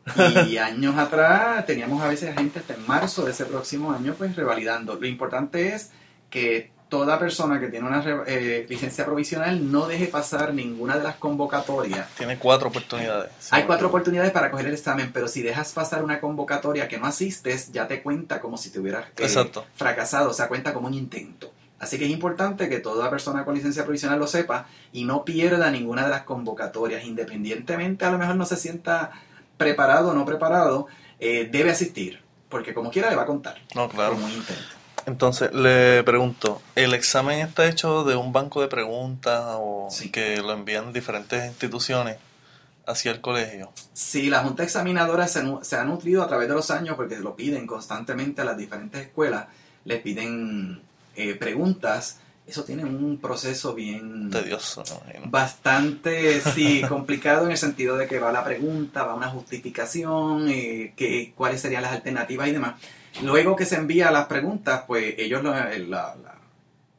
Y 0.46 0.58
años 0.58 0.98
atrás 0.98 1.64
teníamos 1.64 2.02
a 2.02 2.08
veces 2.08 2.34
gente 2.34 2.58
hasta 2.58 2.74
en 2.74 2.86
marzo 2.86 3.24
de 3.24 3.30
ese 3.30 3.46
próximo 3.46 3.92
año, 3.92 4.14
pues 4.16 4.36
revalidando. 4.36 4.96
Lo 4.96 5.06
importante 5.06 5.74
es 5.74 5.90
que 6.28 6.70
toda 6.88 7.18
persona 7.18 7.58
que 7.58 7.68
tiene 7.68 7.88
una 7.88 8.04
eh, 8.26 8.66
licencia 8.68 9.04
provisional 9.04 9.70
no 9.72 9.86
deje 9.86 10.06
pasar 10.06 10.54
ninguna 10.54 10.96
de 10.96 11.02
las 11.04 11.16
convocatorias. 11.16 12.08
Tiene 12.16 12.38
cuatro 12.38 12.68
oportunidades. 12.68 13.30
Hay 13.50 13.64
cuatro 13.64 13.88
oportunidades 13.88 14.30
para 14.32 14.50
coger 14.50 14.66
el 14.66 14.74
examen, 14.74 15.10
pero 15.12 15.28
si 15.28 15.42
dejas 15.42 15.72
pasar 15.72 16.04
una 16.04 16.20
convocatoria 16.20 16.86
que 16.86 16.98
no 16.98 17.06
asistes, 17.06 17.72
ya 17.72 17.88
te 17.88 18.02
cuenta 18.02 18.40
como 18.40 18.56
si 18.56 18.70
te 18.70 18.80
hubieras 18.80 19.06
eh, 19.16 19.50
fracasado, 19.74 20.30
o 20.30 20.32
sea, 20.32 20.48
cuenta 20.48 20.72
como 20.72 20.86
un 20.86 20.94
intento. 20.94 21.52
Así 21.80 21.98
que 21.98 22.04
es 22.04 22.10
importante 22.10 22.68
que 22.68 22.78
toda 22.78 23.10
persona 23.10 23.44
con 23.44 23.54
licencia 23.54 23.84
provisional 23.84 24.18
lo 24.18 24.26
sepa 24.26 24.66
y 24.92 25.04
no 25.04 25.24
pierda 25.24 25.70
ninguna 25.70 26.04
de 26.04 26.10
las 26.10 26.22
convocatorias, 26.22 27.04
independientemente 27.04 28.04
a 28.04 28.10
lo 28.10 28.18
mejor 28.18 28.36
no 28.36 28.46
se 28.46 28.56
sienta 28.56 29.10
preparado 29.56 30.10
o 30.10 30.14
no 30.14 30.24
preparado, 30.24 30.86
eh, 31.18 31.48
debe 31.50 31.70
asistir, 31.70 32.22
porque 32.48 32.72
como 32.72 32.90
quiera 32.90 33.10
le 33.10 33.16
va 33.16 33.22
a 33.22 33.26
contar 33.26 33.60
No, 33.74 33.88
claro. 33.88 34.14
como 34.14 34.26
un 34.26 34.32
intento. 34.32 34.62
Entonces, 35.06 35.52
le 35.52 36.02
pregunto, 36.04 36.62
¿el 36.74 36.94
examen 36.94 37.40
está 37.40 37.66
hecho 37.68 38.04
de 38.04 38.16
un 38.16 38.32
banco 38.32 38.60
de 38.62 38.68
preguntas 38.68 39.42
o 39.58 39.88
Sí. 39.90 40.10
que 40.10 40.38
lo 40.38 40.52
envían 40.52 40.92
diferentes 40.92 41.44
instituciones 41.46 42.16
hacia 42.86 43.10
el 43.12 43.20
colegio? 43.20 43.70
Sí, 43.92 44.30
la 44.30 44.40
Junta 44.42 44.62
Examinadora 44.62 45.28
se, 45.28 45.42
se 45.62 45.76
ha 45.76 45.84
nutrido 45.84 46.22
a 46.22 46.28
través 46.28 46.48
de 46.48 46.54
los 46.54 46.70
años 46.70 46.96
porque 46.96 47.18
lo 47.18 47.36
piden 47.36 47.66
constantemente 47.66 48.40
a 48.40 48.44
las 48.44 48.56
diferentes 48.56 49.00
escuelas, 49.02 49.46
les 49.84 50.00
piden 50.00 50.80
eh, 51.16 51.34
preguntas, 51.34 52.18
eso 52.46 52.64
tiene 52.64 52.84
un 52.84 53.18
proceso 53.18 53.74
bien 53.74 54.30
Tedioso, 54.30 54.82
imagino. 55.04 55.30
bastante 55.30 56.40
sí, 56.40 56.82
complicado 56.88 57.46
en 57.46 57.52
el 57.52 57.56
sentido 57.58 57.96
de 57.96 58.06
que 58.06 58.18
va 58.18 58.32
la 58.32 58.44
pregunta, 58.44 59.04
va 59.04 59.14
una 59.14 59.28
justificación, 59.30 60.48
eh, 60.48 60.92
que, 60.96 61.32
cuáles 61.34 61.60
serían 61.60 61.82
las 61.82 61.92
alternativas 61.92 62.48
y 62.48 62.52
demás. 62.52 62.74
Luego 63.22 63.56
que 63.56 63.64
se 63.64 63.76
envía 63.76 64.10
las 64.10 64.26
preguntas, 64.26 64.84
pues 64.86 65.14
ellos 65.18 65.42
lo- 65.42 65.56
eh, 65.56 65.78
la- 65.80 66.14
la- 66.22 66.34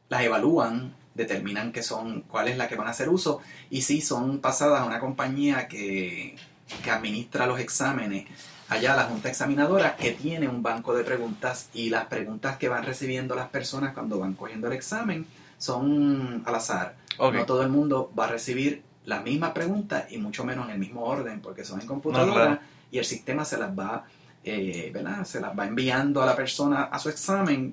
las 0.08 0.22
evalúan, 0.22 0.94
determinan 1.14 1.72
que 1.72 1.82
son, 1.82 2.22
cuál 2.22 2.48
es 2.48 2.56
la 2.58 2.68
que 2.68 2.74
van 2.76 2.88
a 2.88 2.90
hacer 2.90 3.08
uso 3.08 3.40
y 3.70 3.82
si 3.82 4.00
son 4.00 4.38
pasadas 4.40 4.80
a 4.80 4.84
una 4.84 4.98
compañía 5.00 5.66
que, 5.68 6.36
que 6.84 6.90
administra 6.90 7.46
los 7.46 7.58
exámenes 7.60 8.26
allá 8.68 8.96
la 8.96 9.04
Junta 9.04 9.28
Examinadora 9.28 9.96
que 9.96 10.12
tiene 10.12 10.48
un 10.48 10.62
banco 10.62 10.94
de 10.94 11.04
preguntas 11.04 11.68
y 11.72 11.90
las 11.90 12.06
preguntas 12.06 12.56
que 12.56 12.68
van 12.68 12.84
recibiendo 12.84 13.34
las 13.34 13.48
personas 13.48 13.94
cuando 13.94 14.18
van 14.18 14.34
cogiendo 14.34 14.66
el 14.66 14.72
examen 14.72 15.26
son 15.58 16.42
al 16.44 16.54
azar. 16.54 16.96
No 17.18 17.46
todo 17.46 17.62
el 17.62 17.68
mundo 17.68 18.12
va 18.18 18.24
a 18.26 18.28
recibir 18.28 18.82
las 19.04 19.22
mismas 19.22 19.52
preguntas 19.52 20.10
y 20.10 20.18
mucho 20.18 20.44
menos 20.44 20.66
en 20.66 20.72
el 20.72 20.78
mismo 20.78 21.04
orden 21.04 21.40
porque 21.40 21.64
son 21.64 21.80
en 21.80 21.86
computadora 21.86 22.26
No, 22.26 22.34
claro. 22.34 22.60
y 22.90 22.98
el 22.98 23.04
sistema 23.04 23.44
se 23.44 23.56
las 23.56 23.70
va, 23.70 24.04
eh, 24.44 24.90
¿verdad? 24.92 25.24
Se 25.24 25.40
las 25.40 25.56
va 25.56 25.66
enviando 25.66 26.22
a 26.22 26.26
la 26.26 26.36
persona 26.36 26.84
a 26.84 26.98
su 26.98 27.08
examen 27.08 27.72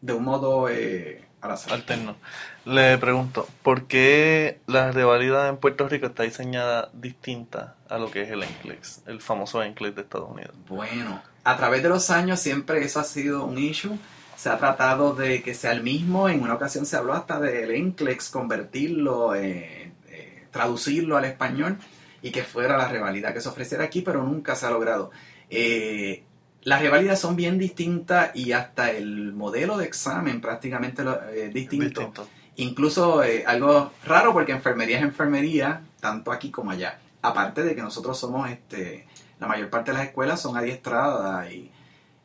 de 0.00 0.12
un 0.12 0.24
modo 0.24 0.68
eh, 0.68 1.24
al. 1.42 1.58
Alterno. 1.70 2.16
Le 2.64 2.96
pregunto, 2.98 3.48
¿por 3.62 3.86
qué 3.86 4.60
la 4.66 4.92
revalida 4.92 5.48
en 5.48 5.56
Puerto 5.56 5.88
Rico 5.88 6.06
está 6.06 6.22
diseñada 6.22 6.90
distinta 6.92 7.74
a 7.88 7.98
lo 7.98 8.10
que 8.10 8.22
es 8.22 8.30
el 8.30 8.40
NCLEX, 8.40 9.02
el 9.06 9.20
famoso 9.20 9.62
NCLEX 9.62 9.96
de 9.96 10.02
Estados 10.02 10.30
Unidos? 10.30 10.54
Bueno, 10.68 11.20
a 11.44 11.56
través 11.56 11.82
de 11.82 11.88
los 11.88 12.10
años 12.10 12.40
siempre 12.40 12.84
eso 12.84 13.00
ha 13.00 13.04
sido 13.04 13.44
un 13.44 13.58
issue. 13.58 13.98
Se 14.36 14.48
ha 14.48 14.58
tratado 14.58 15.14
de 15.14 15.42
que 15.42 15.54
sea 15.54 15.72
el 15.72 15.82
mismo. 15.82 16.28
En 16.28 16.42
una 16.42 16.54
ocasión 16.54 16.86
se 16.86 16.96
habló 16.96 17.12
hasta 17.12 17.38
del 17.38 17.70
NCLEX, 17.88 18.30
convertirlo, 18.30 19.34
eh, 19.34 19.92
eh, 20.08 20.46
traducirlo 20.50 21.16
al 21.16 21.24
español 21.24 21.78
y 22.22 22.30
que 22.30 22.44
fuera 22.44 22.76
la 22.76 22.88
revalida 22.88 23.34
que 23.34 23.40
se 23.40 23.48
ofreciera 23.48 23.84
aquí, 23.84 24.02
pero 24.02 24.22
nunca 24.22 24.54
se 24.54 24.66
ha 24.66 24.70
logrado. 24.70 25.10
Eh, 25.50 26.24
las 26.64 26.80
revalidas 26.80 27.20
son 27.20 27.36
bien 27.36 27.58
distintas 27.58 28.34
y 28.34 28.52
hasta 28.52 28.90
el 28.90 29.32
modelo 29.32 29.76
de 29.76 29.84
examen 29.86 30.40
prácticamente 30.40 31.02
eh, 31.32 31.50
distinto. 31.52 32.00
Distinto. 32.00 32.28
Incluso 32.56 33.22
eh, 33.24 33.44
algo 33.46 33.92
raro 34.04 34.32
porque 34.32 34.52
enfermería 34.52 34.98
es 34.98 35.04
enfermería, 35.04 35.82
tanto 36.00 36.30
aquí 36.30 36.50
como 36.50 36.70
allá. 36.70 36.98
Aparte 37.22 37.62
de 37.62 37.74
que 37.74 37.82
nosotros 37.82 38.18
somos, 38.18 38.50
este, 38.50 39.06
la 39.40 39.46
mayor 39.46 39.70
parte 39.70 39.90
de 39.90 39.98
las 39.98 40.06
escuelas 40.06 40.40
son 40.40 40.56
adiestradas 40.56 41.50
y, 41.50 41.70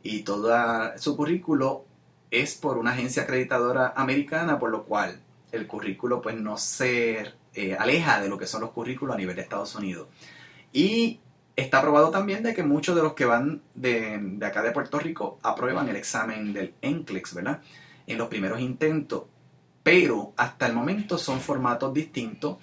y 0.03 0.21
todo 0.21 0.53
su 0.97 1.15
currículo 1.15 1.85
es 2.29 2.55
por 2.55 2.77
una 2.77 2.91
agencia 2.91 3.23
acreditadora 3.23 3.93
americana, 3.95 4.59
por 4.59 4.69
lo 4.69 4.83
cual 4.83 5.19
el 5.51 5.65
currículo 5.65 6.21
pues 6.21 6.35
no 6.35 6.57
se 6.57 7.33
eh, 7.53 7.75
aleja 7.77 8.21
de 8.21 8.29
lo 8.29 8.37
que 8.37 8.47
son 8.47 8.61
los 8.61 8.71
currículos 8.71 9.15
a 9.15 9.17
nivel 9.17 9.35
de 9.35 9.41
Estados 9.41 9.73
Unidos. 9.75 10.07
Y 10.73 11.19
está 11.57 11.81
probado 11.81 12.09
también 12.09 12.41
de 12.43 12.53
que 12.53 12.63
muchos 12.63 12.95
de 12.95 13.03
los 13.03 13.13
que 13.13 13.25
van 13.25 13.61
de, 13.75 14.17
de 14.21 14.45
acá 14.45 14.61
de 14.61 14.71
Puerto 14.71 14.97
Rico 14.97 15.39
aprueban 15.43 15.89
el 15.89 15.97
examen 15.97 16.53
del 16.53 16.73
NCLEX, 16.81 17.33
¿verdad? 17.33 17.59
En 18.07 18.17
los 18.17 18.29
primeros 18.29 18.61
intentos 18.61 19.23
pero 19.87 20.33
hasta 20.35 20.67
el 20.67 20.73
momento 20.73 21.17
son 21.17 21.39
formatos 21.39 21.93
distintos, 21.93 22.57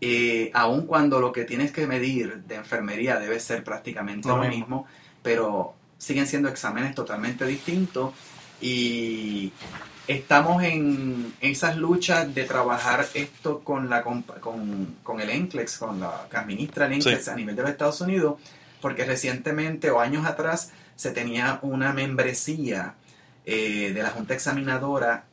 eh, 0.00 0.48
aun 0.54 0.86
cuando 0.86 1.18
lo 1.18 1.32
que 1.32 1.44
tienes 1.44 1.72
que 1.72 1.88
medir 1.88 2.44
de 2.44 2.54
enfermería 2.54 3.18
debe 3.18 3.40
ser 3.40 3.64
prácticamente 3.64 4.28
Lo 4.28 4.36
lo, 4.36 4.42
mismo. 4.42 4.56
mismo, 4.56 4.86
pero 5.20 5.74
siguen 5.98 6.28
siendo 6.28 6.48
exámenes 6.48 6.94
totalmente 6.94 7.44
distintos 7.46 8.12
y 8.60 9.52
estamos 10.06 10.62
en 10.62 11.34
esas 11.40 11.76
luchas 11.76 12.34
de 12.34 12.44
trabajar 12.44 13.06
esto 13.14 13.60
con, 13.60 13.88
la, 13.90 14.02
con, 14.02 14.24
con 15.02 15.20
el 15.20 15.42
NCLEX, 15.42 15.78
con 15.78 16.00
la 16.00 16.26
que 16.30 16.36
administra 16.36 16.86
el 16.86 16.98
NCLEX 16.98 17.24
Sí. 17.24 17.30
a 17.30 17.34
nivel 17.34 17.54
de 17.54 17.62
los 17.62 17.70
Estados 17.70 18.00
Unidos, 18.00 18.40
porque 18.80 19.04
recientemente 19.04 19.90
o 19.90 20.00
años 20.00 20.24
atrás 20.26 20.72
se 20.96 21.10
tenía 21.10 21.58
una 21.62 21.92
membresía 21.92 22.94
eh, 23.44 23.92
de 23.94 24.02
la 24.02 24.10
Junta 24.10 24.34
Examinadora 24.34 25.24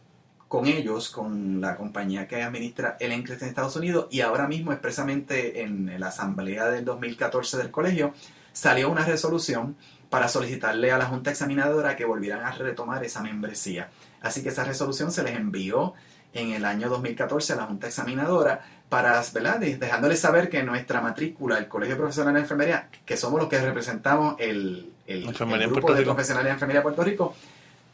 con 0.48 0.68
ellos, 0.68 1.10
con 1.10 1.60
la 1.60 1.76
compañía 1.76 2.28
que 2.28 2.44
administra 2.44 2.98
el 3.00 3.18
NCLEX 3.20 3.42
en 3.42 3.48
Estados 3.50 3.76
Unidos, 3.76 4.08
y 4.12 4.22
ahora 4.22 4.48
mismo 4.48 4.72
expresamente 4.72 5.64
en 5.64 6.00
la 6.00 6.08
asamblea 6.08 6.66
del 6.70 6.86
2014 6.86 7.58
del 7.58 7.72
colegio 7.72 8.14
salió 8.54 8.90
una 8.90 9.04
resolución 9.04 9.76
para 10.16 10.30
solicitarle 10.30 10.94
a 10.94 10.98
la 10.98 11.08
Junta 11.08 11.30
Examinadora 11.30 11.98
que 11.98 12.06
volvieran 12.06 12.46
a 12.46 12.52
retomar 12.52 13.04
esa 13.04 13.22
membresía. 13.22 13.90
Así 14.22 14.42
que 14.44 14.48
esa 14.48 14.64
resolución 14.64 15.12
se 15.12 15.24
les 15.24 15.36
envió 15.36 15.94
en 16.32 16.54
el 16.54 16.64
año 16.64 16.88
2014 16.88 17.52
a 17.52 17.56
la 17.58 17.64
Junta 17.66 17.88
Examinadora 17.88 18.62
para, 18.88 19.22
¿verdad? 19.34 19.60
De- 19.60 19.76
Dejándoles 19.76 20.22
saber 20.22 20.50
que 20.50 20.64
nuestra 20.64 21.02
matrícula, 21.02 21.58
el 21.58 21.68
Colegio 21.68 21.98
Profesional 21.98 22.34
de 22.34 22.40
Enfermería, 22.40 22.88
que 23.06 23.18
somos 23.18 23.42
los 23.42 23.50
que 23.50 23.60
representamos 23.60 24.38
el, 24.40 24.90
el, 25.06 25.26
el 25.66 25.70
grupo 25.74 25.88
de 25.90 25.96
profesionales 26.14 26.46
de 26.46 26.54
enfermería 26.54 26.80
de 26.80 26.84
Puerto 26.84 27.04
Rico, 27.04 27.36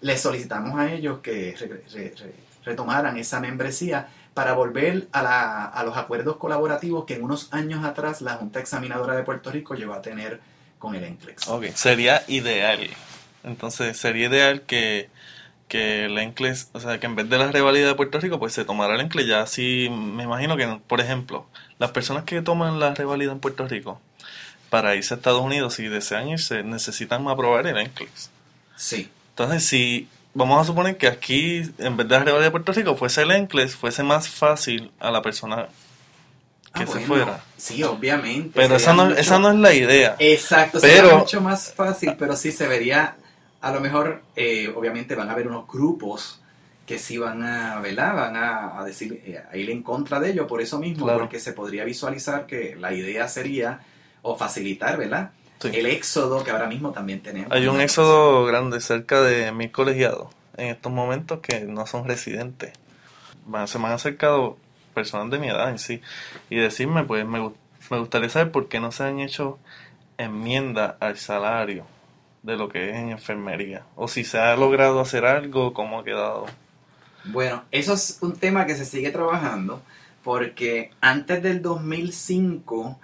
les 0.01 0.21
solicitamos 0.21 0.77
a 0.79 0.91
ellos 0.91 1.21
que 1.23 1.55
re- 1.59 1.67
re- 1.91 2.13
re- 2.15 2.33
retomaran 2.65 3.17
esa 3.17 3.39
membresía 3.39 4.09
para 4.35 4.53
volver 4.53 5.07
a, 5.11 5.23
la- 5.23 5.65
a 5.65 5.83
los 5.83 5.97
acuerdos 5.97 6.35
colaborativos 6.37 7.05
que 7.05 7.15
en 7.15 7.23
unos 7.23 7.51
años 7.51 7.83
atrás 7.83 8.21
la 8.21 8.35
Junta 8.35 8.59
Examinadora 8.59 9.15
de 9.15 9.23
Puerto 9.23 9.49
Rico 9.49 9.73
llegó 9.73 9.93
a 9.95 10.03
tener 10.03 10.39
con 10.81 10.95
el 10.95 11.09
NCLEX. 11.13 11.47
Ok, 11.47 11.67
sería 11.75 12.23
ideal. 12.27 12.89
Entonces, 13.43 13.95
sería 13.95 14.27
ideal 14.27 14.63
que, 14.63 15.09
que 15.67 16.05
el 16.05 16.15
NCLEX, 16.15 16.69
o 16.73 16.79
sea, 16.79 16.99
que 16.99 17.05
en 17.05 17.15
vez 17.15 17.29
de 17.29 17.37
la 17.37 17.51
revalida 17.51 17.87
de 17.87 17.95
Puerto 17.95 18.19
Rico, 18.19 18.39
pues 18.39 18.53
se 18.53 18.65
tomara 18.65 18.95
el 18.95 19.05
NCLEX. 19.05 19.27
Ya 19.27 19.41
así, 19.41 19.89
me 19.89 20.23
imagino 20.23 20.57
que, 20.57 20.79
por 20.87 20.99
ejemplo, 20.99 21.45
las 21.77 21.91
personas 21.91 22.23
que 22.23 22.41
toman 22.41 22.79
la 22.79 22.93
revalida 22.95 23.31
en 23.31 23.39
Puerto 23.39 23.65
Rico, 23.67 24.01
para 24.71 24.95
irse 24.95 25.13
a 25.13 25.17
Estados 25.17 25.41
Unidos, 25.41 25.75
si 25.75 25.87
desean 25.87 26.29
irse, 26.29 26.63
necesitan 26.63 27.27
aprobar 27.27 27.67
el 27.67 27.75
NCLEX. 27.75 28.31
Sí. 28.75 29.09
Entonces, 29.29 29.63
si 29.63 30.09
vamos 30.33 30.59
a 30.59 30.65
suponer 30.65 30.97
que 30.97 31.07
aquí, 31.07 31.61
en 31.77 31.95
vez 31.95 32.07
de 32.07 32.17
la 32.17 32.23
revalida 32.23 32.45
de 32.45 32.51
Puerto 32.51 32.73
Rico, 32.73 32.95
fuese 32.95 33.21
el 33.21 33.43
NCLEX, 33.43 33.75
fuese 33.75 34.01
más 34.01 34.27
fácil 34.27 34.91
a 34.99 35.11
la 35.11 35.21
persona 35.21 35.69
que 36.73 36.83
Ah, 36.83 36.87
se 36.87 36.93
bueno, 36.93 37.05
fuera. 37.07 37.43
Sí, 37.57 37.83
obviamente. 37.83 38.51
Pero 38.55 38.75
esa 38.77 38.93
no, 38.93 39.05
mucho- 39.05 39.17
esa 39.17 39.39
no 39.39 39.49
es 39.49 39.55
la 39.57 39.73
idea. 39.73 40.15
Exacto, 40.19 40.79
Pero- 40.81 40.95
sería 41.07 41.17
mucho 41.19 41.41
más 41.41 41.73
fácil, 41.73 42.15
pero 42.17 42.35
sí 42.35 42.51
se 42.51 42.67
vería, 42.67 43.15
a 43.61 43.71
lo 43.71 43.81
mejor, 43.81 44.21
eh, 44.35 44.71
obviamente 44.75 45.15
van 45.15 45.29
a 45.29 45.33
haber 45.33 45.47
unos 45.47 45.67
grupos 45.67 46.39
que 46.85 46.97
sí 46.97 47.17
van 47.17 47.43
a, 47.43 47.79
¿verdad? 47.79 48.15
Van 48.15 48.35
a, 48.35 48.79
a 48.79 48.83
decir, 48.85 49.21
eh, 49.25 49.41
a 49.51 49.55
ir 49.57 49.69
en 49.69 49.83
contra 49.83 50.19
de 50.19 50.31
ello 50.31 50.47
por 50.47 50.61
eso 50.61 50.79
mismo, 50.79 51.05
Claro. 51.05 51.19
porque 51.19 51.39
se 51.39 51.53
podría 51.53 51.83
visualizar 51.85 52.45
que 52.45 52.75
la 52.79 52.93
idea 52.93 53.27
sería, 53.27 53.79
o 54.23 54.37
facilitar, 54.37 54.97
¿verdad? 54.97 55.31
Sí. 55.59 55.69
El 55.73 55.85
éxodo 55.85 56.43
que 56.43 56.51
ahora 56.51 56.67
mismo 56.67 56.91
también 56.91 57.21
tenemos. 57.21 57.51
Hay 57.51 57.67
un 57.67 57.79
éxodo 57.81 58.45
grande, 58.45 58.81
cerca 58.81 59.21
de 59.21 59.51
mil 59.51 59.71
colegiados 59.71 60.27
en 60.57 60.67
estos 60.67 60.91
momentos 60.91 61.39
que 61.39 61.61
no 61.61 61.85
son 61.85 62.07
residentes. 62.07 62.71
Se 63.67 63.77
me 63.79 63.85
han 63.87 63.93
acercado 63.93 64.57
personas 64.91 65.29
de 65.31 65.39
mi 65.39 65.47
edad 65.47 65.69
en 65.69 65.79
sí 65.79 66.01
y 66.49 66.57
decirme, 66.57 67.03
pues 67.03 67.25
me, 67.25 67.39
me 67.89 67.99
gustaría 67.99 68.29
saber 68.29 68.51
por 68.51 68.67
qué 68.67 68.79
no 68.79 68.91
se 68.91 69.03
han 69.03 69.19
hecho 69.19 69.59
enmiendas 70.17 70.95
al 70.99 71.17
salario 71.17 71.85
de 72.43 72.57
lo 72.57 72.69
que 72.69 72.89
es 72.89 72.95
en 72.95 73.09
enfermería. 73.09 73.83
O 73.95 74.07
si 74.07 74.23
se 74.23 74.39
ha 74.39 74.55
logrado 74.55 74.99
hacer 74.99 75.25
algo, 75.25 75.73
cómo 75.73 75.99
ha 75.99 76.03
quedado. 76.03 76.47
Bueno, 77.25 77.63
eso 77.71 77.93
es 77.93 78.17
un 78.21 78.35
tema 78.35 78.65
que 78.65 78.75
se 78.75 78.85
sigue 78.85 79.11
trabajando, 79.11 79.81
porque 80.23 80.91
antes 81.01 81.43
del 81.43 81.61
2005 81.61 82.99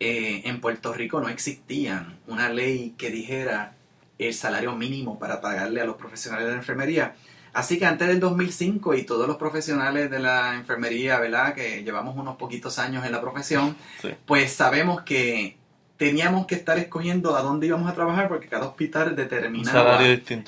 eh, 0.00 0.42
en 0.44 0.60
Puerto 0.60 0.92
Rico 0.92 1.20
no 1.20 1.28
existía 1.28 2.18
una 2.26 2.48
ley 2.48 2.94
que 2.98 3.10
dijera 3.10 3.74
el 4.18 4.34
salario 4.34 4.74
mínimo 4.76 5.18
para 5.18 5.40
pagarle 5.40 5.80
a 5.80 5.84
los 5.84 5.96
profesionales 5.96 6.46
de 6.46 6.52
la 6.52 6.58
enfermería. 6.58 7.14
Así 7.52 7.78
que 7.78 7.84
antes 7.84 8.08
del 8.08 8.18
2005 8.18 8.94
y 8.94 9.02
todos 9.02 9.26
los 9.28 9.36
profesionales 9.36 10.10
de 10.10 10.18
la 10.18 10.54
enfermería, 10.54 11.18
¿verdad? 11.18 11.54
Que 11.54 11.82
llevamos 11.82 12.16
unos 12.16 12.36
poquitos 12.36 12.78
años 12.78 13.04
en 13.04 13.12
la 13.12 13.20
profesión, 13.20 13.76
pues 14.24 14.52
sabemos 14.52 15.02
que 15.02 15.56
teníamos 15.98 16.46
que 16.46 16.54
estar 16.54 16.78
escogiendo 16.78 17.36
a 17.36 17.42
dónde 17.42 17.66
íbamos 17.66 17.90
a 17.90 17.94
trabajar 17.94 18.28
porque 18.28 18.48
cada 18.48 18.66
hospital 18.66 19.14
determinaba 19.14 20.02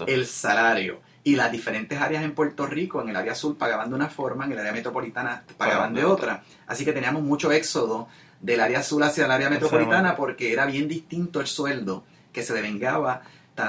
el 0.06 0.26
salario. 0.26 1.00
Y 1.26 1.37
las 1.37 1.52
diferentes 1.52 1.99
áreas 2.00 2.23
en 2.23 2.34
Puerto 2.34 2.66
Rico, 2.66 3.00
en 3.00 3.08
el 3.08 3.16
área 3.16 3.32
azul 3.32 3.56
pagaban 3.56 3.88
de 3.88 3.94
una 3.94 4.08
forma, 4.08 4.44
en 4.44 4.52
el 4.52 4.58
área 4.58 4.73
metropolitana 4.73 5.44
pagaban 5.56 5.94
de 5.94 6.04
otra. 6.04 6.42
Así 6.66 6.84
que 6.84 6.92
teníamos 6.92 7.23
mucho 7.23 7.52
éxodo 7.52 8.08
del 8.40 8.61
área 8.61 8.80
azul 8.80 9.02
hacia 9.02 9.26
el 9.26 9.30
área 9.30 9.49
metropolitana 9.49 10.16
porque 10.16 10.52
era 10.52 10.66
bien 10.66 10.88
distinto 10.88 11.40
el 11.40 11.46
sueldo 11.46 12.04
que 12.32 12.42
se 12.42 12.52
devengaba 12.52 13.23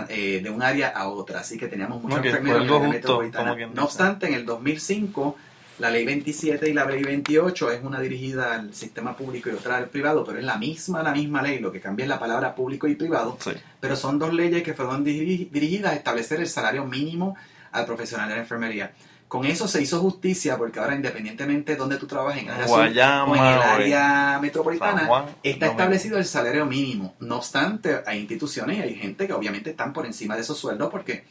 eh, 0.10 0.42
de 0.44 0.50
un 0.50 0.62
área 0.62 0.90
a 0.90 1.08
otra. 1.08 1.40
Así 1.42 1.58
que 1.58 1.68
teníamos 1.68 2.02
muchos 2.02 2.26
enfermeros 2.26 2.62
en 2.62 2.68
el 2.68 2.74
área 2.74 2.88
metropolitana. 2.90 3.56
No 3.74 3.84
obstante, 3.84 4.28
en 4.28 4.34
el 4.34 4.46
2005 4.46 5.36
la 5.80 5.90
ley 5.90 6.06
27 6.06 6.70
y 6.70 6.74
la 6.74 6.86
ley 6.86 7.04
28 7.04 7.72
es 7.72 7.84
una 7.84 8.00
dirigida 8.00 8.56
al 8.56 8.74
sistema 8.74 9.16
público 9.16 9.50
y 9.50 9.54
otra 9.54 9.76
al 9.78 9.90
privado, 9.90 10.24
pero 10.24 10.40
es 10.40 10.46
la 10.46 10.58
misma, 10.58 11.04
la 11.04 11.12
misma 11.12 11.42
ley, 11.42 11.60
lo 11.60 11.72
que 11.72 11.82
cambia 11.82 12.04
es 12.04 12.10
la 12.10 12.20
palabra 12.20 12.56
público 12.56 12.88
y 12.88 12.96
privado, 12.96 13.38
pero 13.80 13.96
son 13.96 14.18
dos 14.18 14.34
leyes 14.34 14.64
que 14.64 14.74
fueron 14.74 15.04
dirigidas 15.04 15.92
a 15.92 15.96
establecer 15.96 16.40
el 16.40 16.48
salario 16.48 16.86
mínimo 16.86 17.36
al 17.74 17.86
profesional 17.86 18.30
de 18.30 18.36
la 18.36 18.42
enfermería. 18.42 18.94
Con 19.28 19.46
eso 19.46 19.68
se 19.68 19.82
hizo 19.82 20.00
justicia 20.00 20.56
porque 20.56 20.80
ahora 20.80 20.96
independientemente 20.96 21.74
de 21.74 21.78
donde 21.78 21.98
tú 21.98 22.06
trabajes, 22.06 22.44
en, 22.44 22.50
el 22.50 22.72
área 22.72 23.24
o 23.24 23.36
en 23.36 23.44
el 23.44 23.62
área 23.62 24.40
metropolitana, 24.40 25.10
está 25.42 25.66
establecido 25.66 26.18
el 26.18 26.26
salario 26.26 26.66
mínimo. 26.66 27.16
No 27.20 27.38
obstante, 27.38 28.02
hay 28.06 28.20
instituciones 28.20 28.78
y 28.78 28.82
hay 28.82 28.96
gente 28.96 29.26
que 29.26 29.34
obviamente 29.34 29.72
están 29.72 29.94
por 29.94 30.06
encima 30.06 30.36
de 30.36 30.42
esos 30.42 30.58
sueldos 30.58 30.90
porque 30.92 31.26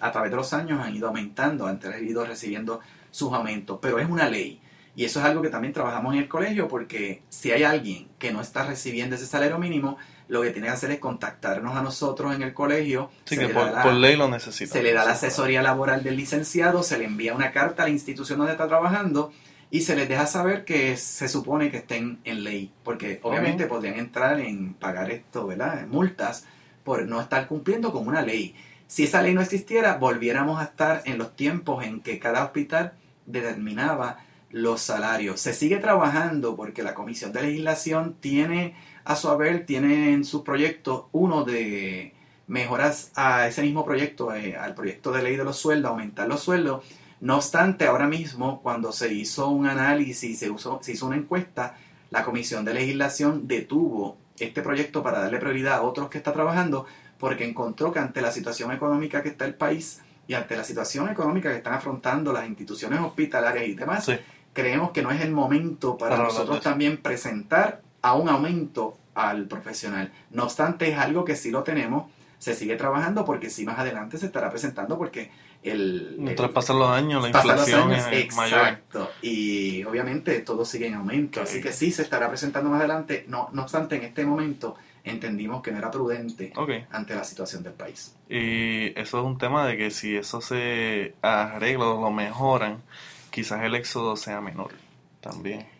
a 0.00 0.12
través 0.12 0.30
de 0.30 0.36
los 0.36 0.52
años 0.54 0.80
han 0.82 0.94
ido 0.96 1.08
aumentando, 1.08 1.66
han 1.66 1.78
ido 2.02 2.24
recibiendo 2.24 2.80
sus 3.10 3.32
aumentos, 3.32 3.78
pero 3.82 3.98
es 3.98 4.08
una 4.08 4.28
ley. 4.28 4.60
Y 4.94 5.04
eso 5.04 5.20
es 5.20 5.26
algo 5.26 5.42
que 5.42 5.50
también 5.50 5.74
trabajamos 5.74 6.14
en 6.14 6.20
el 6.20 6.28
colegio 6.28 6.68
porque 6.68 7.22
si 7.28 7.52
hay 7.52 7.64
alguien 7.64 8.08
que 8.18 8.32
no 8.32 8.40
está 8.40 8.64
recibiendo 8.64 9.14
ese 9.14 9.26
salario 9.26 9.58
mínimo, 9.58 9.98
lo 10.28 10.42
que 10.42 10.50
tiene 10.50 10.68
que 10.68 10.72
hacer 10.74 10.90
es 10.90 10.98
contactarnos 10.98 11.76
a 11.76 11.82
nosotros 11.82 12.34
en 12.34 12.42
el 12.42 12.52
colegio. 12.52 13.10
Sí, 13.24 13.36
que 13.36 13.48
por, 13.48 13.92
ley 13.94 14.16
lo 14.16 14.28
necesita. 14.28 14.72
Se 14.72 14.82
le 14.82 14.92
da 14.92 15.04
la 15.04 15.12
asesoría 15.12 15.62
laboral 15.62 16.02
del 16.02 16.16
licenciado, 16.16 16.82
se 16.82 16.98
le 16.98 17.04
envía 17.04 17.34
una 17.34 17.52
carta 17.52 17.82
a 17.82 17.86
la 17.86 17.92
institución 17.92 18.38
donde 18.38 18.52
está 18.52 18.66
trabajando 18.66 19.32
y 19.70 19.82
se 19.82 19.96
les 19.96 20.08
deja 20.08 20.26
saber 20.26 20.64
que 20.64 20.96
se 20.96 21.28
supone 21.28 21.70
que 21.70 21.78
estén 21.78 22.20
en 22.24 22.44
ley, 22.44 22.72
porque 22.82 23.20
obviamente 23.22 23.66
podrían 23.66 23.98
entrar 23.98 24.40
en 24.40 24.74
pagar 24.74 25.10
esto, 25.10 25.46
¿verdad? 25.46 25.86
Multas 25.86 26.44
por 26.84 27.06
no 27.06 27.20
estar 27.20 27.46
cumpliendo 27.46 27.92
con 27.92 28.06
una 28.06 28.22
ley. 28.22 28.54
Si 28.86 29.04
esa 29.04 29.22
ley 29.22 29.34
no 29.34 29.40
existiera, 29.40 29.96
volviéramos 29.96 30.60
a 30.60 30.64
estar 30.64 31.02
en 31.04 31.18
los 31.18 31.34
tiempos 31.34 31.84
en 31.84 32.00
que 32.00 32.20
cada 32.20 32.44
hospital 32.44 32.92
determinaba 33.26 34.24
los 34.50 34.80
salarios. 34.80 35.40
Se 35.40 35.52
sigue 35.52 35.78
trabajando 35.78 36.54
porque 36.54 36.84
la 36.84 36.94
Comisión 36.94 37.32
de 37.32 37.42
Legislación 37.42 38.14
tiene 38.20 38.76
a 39.06 39.14
su 39.14 39.28
haber, 39.28 39.64
tiene 39.64 40.12
en 40.12 40.24
su 40.24 40.42
proyecto 40.42 41.08
uno 41.12 41.44
de 41.44 42.12
mejoras 42.48 43.12
a 43.14 43.46
ese 43.46 43.62
mismo 43.62 43.84
proyecto, 43.84 44.34
eh, 44.34 44.56
al 44.56 44.74
proyecto 44.74 45.12
de 45.12 45.22
ley 45.22 45.36
de 45.36 45.44
los 45.44 45.56
sueldos, 45.56 45.92
aumentar 45.92 46.26
los 46.26 46.40
sueldos. 46.40 46.84
No 47.20 47.36
obstante, 47.36 47.86
ahora 47.86 48.08
mismo, 48.08 48.60
cuando 48.62 48.90
se 48.90 49.14
hizo 49.14 49.48
un 49.48 49.68
análisis, 49.68 50.40
se, 50.40 50.50
usó, 50.50 50.80
se 50.82 50.92
hizo 50.92 51.06
una 51.06 51.16
encuesta, 51.16 51.76
la 52.10 52.24
Comisión 52.24 52.64
de 52.64 52.74
Legislación 52.74 53.46
detuvo 53.46 54.16
este 54.40 54.60
proyecto 54.60 55.04
para 55.04 55.20
darle 55.20 55.38
prioridad 55.38 55.74
a 55.74 55.82
otros 55.82 56.10
que 56.10 56.18
está 56.18 56.32
trabajando, 56.32 56.86
porque 57.16 57.48
encontró 57.48 57.92
que 57.92 58.00
ante 58.00 58.20
la 58.20 58.32
situación 58.32 58.72
económica 58.72 59.22
que 59.22 59.28
está 59.28 59.44
el 59.44 59.54
país 59.54 60.02
y 60.26 60.34
ante 60.34 60.56
la 60.56 60.64
situación 60.64 61.08
económica 61.08 61.50
que 61.50 61.58
están 61.58 61.74
afrontando 61.74 62.32
las 62.32 62.46
instituciones 62.48 62.98
hospitalarias 62.98 63.68
y 63.68 63.74
demás, 63.74 64.10
creemos 64.52 64.90
que 64.90 65.02
no 65.02 65.12
es 65.12 65.20
el 65.20 65.30
momento 65.30 65.96
para, 65.96 66.16
nosotros 66.16 66.60
también 66.60 66.96
presentar 66.96 67.85
a 68.02 68.14
un 68.14 68.28
aumento 68.28 68.98
al 69.14 69.46
profesional. 69.46 70.12
No 70.30 70.44
obstante, 70.44 70.90
es 70.90 70.98
algo 70.98 71.24
que 71.24 71.36
sí 71.36 71.50
lo 71.50 71.62
tenemos, 71.62 72.10
se 72.38 72.54
sigue 72.54 72.76
trabajando 72.76 73.24
porque 73.24 73.50
sí 73.50 73.64
más 73.64 73.78
adelante 73.78 74.18
se 74.18 74.26
estará 74.26 74.50
presentando 74.50 74.98
porque 74.98 75.30
el... 75.62 76.16
Mientras 76.18 76.50
pasan 76.50 76.78
los 76.78 76.90
años, 76.90 77.22
la 77.22 77.28
inflación 77.28 77.92
es 77.92 78.06
exacto, 78.12 79.10
Y 79.22 79.82
obviamente 79.84 80.40
todo 80.40 80.64
sigue 80.64 80.86
en 80.86 80.94
aumento, 80.94 81.42
así 81.42 81.60
que 81.60 81.72
sí 81.72 81.90
se 81.90 82.02
estará 82.02 82.28
presentando 82.28 82.70
más 82.70 82.80
adelante. 82.80 83.24
No, 83.28 83.48
no 83.52 83.62
obstante, 83.62 83.96
en 83.96 84.04
este 84.04 84.24
momento 84.24 84.76
entendimos 85.02 85.62
que 85.62 85.70
no 85.70 85.78
era 85.78 85.90
prudente 85.90 86.52
ante 86.90 87.14
la 87.14 87.24
situación 87.24 87.62
del 87.62 87.72
país. 87.72 88.14
Y 88.28 88.98
eso 88.98 89.18
es 89.18 89.24
un 89.24 89.38
tema 89.38 89.66
de 89.66 89.76
que 89.76 89.90
si 89.90 90.16
eso 90.16 90.40
se 90.40 91.14
arregla 91.22 91.86
o 91.86 92.00
lo 92.00 92.10
mejoran, 92.10 92.82
quizás 93.30 93.62
el 93.62 93.74
éxodo 93.74 94.16
sea 94.16 94.40
menor 94.40 94.72
también. 95.20 95.75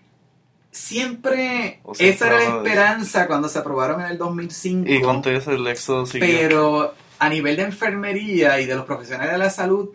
Siempre 0.77 1.81
esa 1.99 2.27
era 2.27 2.37
la 2.37 2.57
esperanza 2.59 3.27
cuando 3.27 3.49
se 3.49 3.59
aprobaron 3.59 4.03
en 4.03 4.09
el 4.09 4.19
2005. 4.19 4.91
Y 4.91 5.01
con 5.01 5.27
eso 5.27 5.53
el 5.53 5.67
éxodo. 5.67 6.05
Pero 6.13 6.95
a 7.19 7.29
nivel 7.31 7.57
de 7.57 7.63
enfermería 7.63 8.61
y 8.61 8.67
de 8.67 8.75
los 8.75 8.85
profesionales 8.85 9.33
de 9.33 9.39
la 9.39 9.49
salud, 9.49 9.89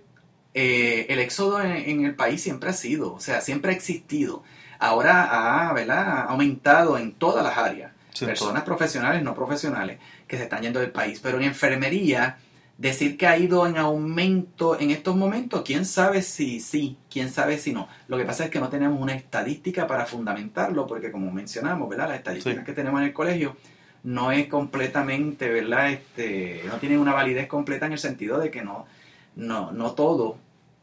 eh, 0.56 1.06
el 1.10 1.20
éxodo 1.20 1.62
en, 1.62 2.04
el 2.04 2.15
país 2.15 2.41
siempre 2.41 2.72
ha 2.72 2.74
sido, 2.74 3.13
o 3.13 3.20
sea, 3.20 3.41
siempre 3.41 3.72
ha 3.72 3.76
existido. 3.76 4.41
Ahora 4.80 5.24
ha, 5.24 5.70
ha 5.70 6.24
aumentado 6.24 6.98
en 6.98 7.13
todas 7.13 7.44
las 7.44 7.56
áreas 7.60 7.91
personas 8.20 8.63
profesionales, 8.63 9.22
no 9.22 9.36
profesionales, 9.36 10.00
que 10.28 10.38
se 10.38 10.44
están 10.44 10.63
yendo 10.63 10.80
del 10.80 10.89
país. 10.89 11.20
Pero 11.22 11.38
en 11.38 11.44
enfermería, 11.44 12.39
decir 12.82 13.15
que 13.15 13.28
ha 13.28 13.38
ido 13.38 13.67
en 13.67 13.78
aumento 13.78 14.80
en 14.80 14.89
estos 14.89 15.15
momentos, 15.15 15.62
quién 15.63 15.86
sabe 15.86 16.24
si 16.24 16.60
sí, 16.60 16.98
quién 17.12 17.30
sabe 17.30 17.60
si 17.60 17.74
no. 17.74 17.88
Lo 18.08 18.17
que 18.17 18.26
pasa 18.26 18.46
es 18.46 18.50
que 18.50 18.60
no 18.60 18.70
tenemos 18.70 19.00
una 19.00 19.13
estadística 19.13 19.86
para 19.86 20.08
fundamentarlo, 20.08 20.88
porque 20.88 21.12
como 21.12 21.32
mencionamos, 21.32 21.88
¿verdad? 21.88 22.08
Las 22.08 22.17
estadísticas 22.17 22.65
que 22.65 22.74
tenemos 22.74 23.00
en 23.00 23.08
el 23.08 23.13
colegio 23.13 23.56
no 24.04 24.32
es 24.32 24.48
completamente, 24.48 25.48
¿verdad? 25.48 25.91
Este, 25.91 26.63
no 26.65 26.78
tienen 26.78 26.98
una 26.98 27.13
validez 27.13 27.48
completa 27.48 27.86
en 27.86 27.91
el 27.91 28.00
sentido 28.00 28.39
de 28.39 28.50
que 28.50 28.63
no, 28.63 28.88
no, 29.36 29.72
no 29.72 29.91
todo 29.91 30.38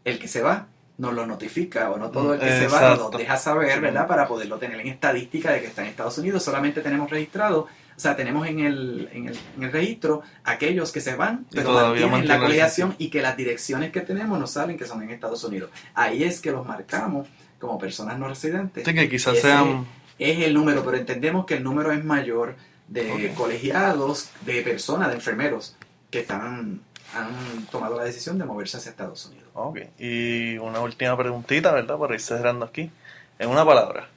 el 0.04 0.20
que 0.20 0.28
se 0.28 0.40
va 0.40 0.68
nos 0.98 1.14
lo 1.14 1.26
notifica 1.26 1.90
o 1.90 1.96
no 1.96 2.10
todo 2.10 2.34
el 2.34 2.40
que 2.40 2.50
se 2.58 2.68
va 2.68 2.94
nos 2.96 3.10
deja 3.10 3.36
saber, 3.36 3.80
¿verdad? 3.80 4.06
Para 4.06 4.28
poderlo 4.28 4.58
tener 4.58 4.78
en 4.80 4.86
estadística 4.86 5.52
de 5.52 5.60
que 5.60 5.66
está 5.66 5.82
en 5.82 5.88
Estados 5.88 6.18
Unidos. 6.18 6.44
Solamente 6.44 6.80
tenemos 6.80 7.10
registrado, 7.10 7.66
o 7.98 8.00
sea, 8.00 8.14
tenemos 8.14 8.46
en 8.46 8.60
el, 8.60 9.08
en 9.12 9.26
el, 9.26 9.36
en 9.56 9.64
el 9.64 9.72
registro 9.72 10.22
aquellos 10.44 10.92
que 10.92 11.00
se 11.00 11.16
van, 11.16 11.46
pero 11.50 11.72
mantienen 11.72 12.28
la 12.28 12.38
colegiación 12.38 12.94
y 12.96 13.10
que 13.10 13.20
las 13.20 13.36
direcciones 13.36 13.90
que 13.90 14.02
tenemos 14.02 14.38
nos 14.38 14.52
salen 14.52 14.78
que 14.78 14.86
son 14.86 15.02
en 15.02 15.10
Estados 15.10 15.42
Unidos. 15.42 15.70
Ahí 15.94 16.22
es 16.22 16.40
que 16.40 16.52
los 16.52 16.64
marcamos 16.64 17.26
como 17.58 17.76
personas 17.76 18.16
no 18.16 18.28
residentes. 18.28 18.84
Sí, 18.84 18.94
que 18.94 19.08
quizás 19.08 19.40
sean... 19.40 19.84
Es 20.16 20.38
el 20.44 20.54
número, 20.54 20.84
pero 20.84 20.96
entendemos 20.96 21.44
que 21.44 21.54
el 21.54 21.64
número 21.64 21.90
es 21.90 22.04
mayor 22.04 22.54
de 22.86 23.32
colegiados, 23.36 24.30
de 24.42 24.62
personas, 24.62 25.08
de 25.08 25.14
enfermeros 25.16 25.74
que 26.08 26.20
están 26.20 26.80
han 27.14 27.66
tomado 27.66 27.96
la 27.96 28.04
decisión 28.04 28.38
de 28.38 28.44
moverse 28.44 28.76
hacia 28.76 28.90
Estados 28.90 29.26
Unidos. 29.26 29.48
Ok, 29.54 29.80
y 29.98 30.56
una 30.58 30.78
última 30.80 31.16
preguntita, 31.16 31.72
¿verdad? 31.72 31.98
Para 31.98 32.14
ir 32.14 32.20
cerrando 32.20 32.64
aquí. 32.64 32.92
En 33.40 33.48
una 33.48 33.64
palabra, 33.64 34.08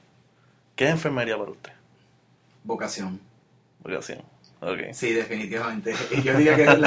¿qué 0.76 0.84
es 0.84 0.90
enfermería 0.90 1.36
para 1.36 1.50
usted? 1.50 1.72
Vocación. 2.62 3.31
Sí, 4.92 5.12
definitivamente. 5.12 5.94
Yo 6.24 6.36
diría 6.36 6.56
que 6.56 6.64
es 6.64 6.78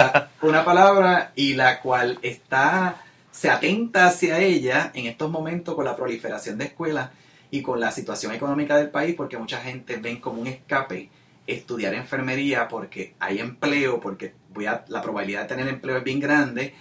una 0.42 0.64
palabra 0.64 1.32
y 1.36 1.54
la 1.54 1.82
cual 1.82 2.20
está, 2.22 3.04
se 3.32 3.50
atenta 3.50 4.08
hacia 4.08 4.40
ella 4.40 4.92
en 4.94 5.08
estos 5.08 5.30
momentos 5.30 5.76
con 5.76 5.86
la 5.86 5.96
proliferación 5.96 6.58
de 6.58 6.66
escuelas 6.66 7.10
y 7.52 7.62
con 7.62 7.80
la 7.80 7.92
situación 7.92 8.34
económica 8.34 8.78
del 8.78 8.90
país, 8.90 9.16
porque 9.16 9.38
mucha 9.38 9.60
gente 9.60 9.98
ven 9.98 10.22
como 10.22 10.42
un 10.42 10.48
escape 10.48 11.10
estudiar 11.48 11.94
enfermería 11.94 12.68
porque 12.68 13.14
hay 13.20 13.40
empleo, 13.40 14.00
porque 14.00 14.34
voy 14.54 14.66
a, 14.66 14.86
la 14.88 15.02
probabilidad 15.02 15.44
de 15.44 15.48
tener 15.48 15.68
empleo 15.68 15.98
es 15.98 16.04
bien 16.04 16.20
grande, 16.20 16.74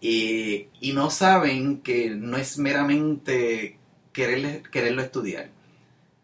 y, 0.00 0.68
no 0.94 1.10
saben 1.10 1.80
que 1.80 2.10
no 2.10 2.36
es 2.36 2.58
meramente 2.58 3.78
querer, 4.12 4.62
quererlo 4.70 5.00
estudiar. 5.00 5.50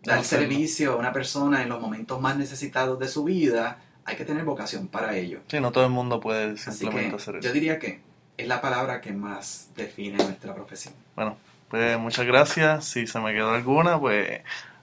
Dar 0.02 0.24
servicio 0.24 0.92
a 0.92 0.96
una 0.96 1.12
persona 1.12 1.62
en 1.62 1.68
los 1.68 1.80
momentos 1.80 2.20
más 2.20 2.36
necesitados 2.36 2.98
de 2.98 3.08
su 3.08 3.24
vida, 3.24 3.78
hay 4.04 4.16
que 4.16 4.24
tener 4.24 4.44
vocación 4.44 4.88
para 4.88 5.16
ello. 5.16 5.40
Sí, 5.48 5.60
no 5.60 5.72
todo 5.72 5.84
el 5.84 5.90
mundo 5.90 6.20
puede 6.20 6.56
simplemente 6.56 7.16
hacer 7.16 7.36
eso. 7.36 7.48
Yo 7.48 7.52
diría 7.52 7.78
que 7.78 8.00
es 8.36 8.46
la 8.46 8.60
palabra 8.60 9.00
que 9.00 9.12
más 9.12 9.70
define 9.76 10.16
nuestra 10.18 10.54
profesión. 10.54 10.94
Bueno, 11.16 11.36
pues 11.68 11.98
muchas 11.98 12.26
gracias. 12.26 12.84
Si 12.84 13.06
se 13.06 13.18
me 13.20 13.34
quedó 13.34 13.50
alguna, 13.50 13.98
pues 13.98 14.40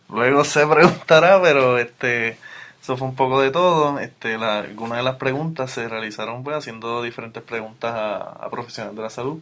luego 0.10 0.44
se 0.44 0.68
preguntará, 0.68 1.42
pero 1.42 1.78
este 1.80 2.38
eso 2.86 2.98
fue 2.98 3.08
un 3.08 3.16
poco 3.16 3.42
de 3.42 3.50
todo. 3.50 3.98
Este, 3.98 4.36
algunas 4.36 5.00
de 5.00 5.04
las 5.04 5.16
preguntas 5.16 5.72
se 5.72 5.90
realizaron 5.90 6.44
pues, 6.44 6.56
haciendo 6.56 7.02
diferentes 7.02 7.42
preguntas 7.42 7.92
a, 7.96 8.48
profesionales 8.52 8.96
de 8.96 9.02
la 9.02 9.10
salud. 9.10 9.40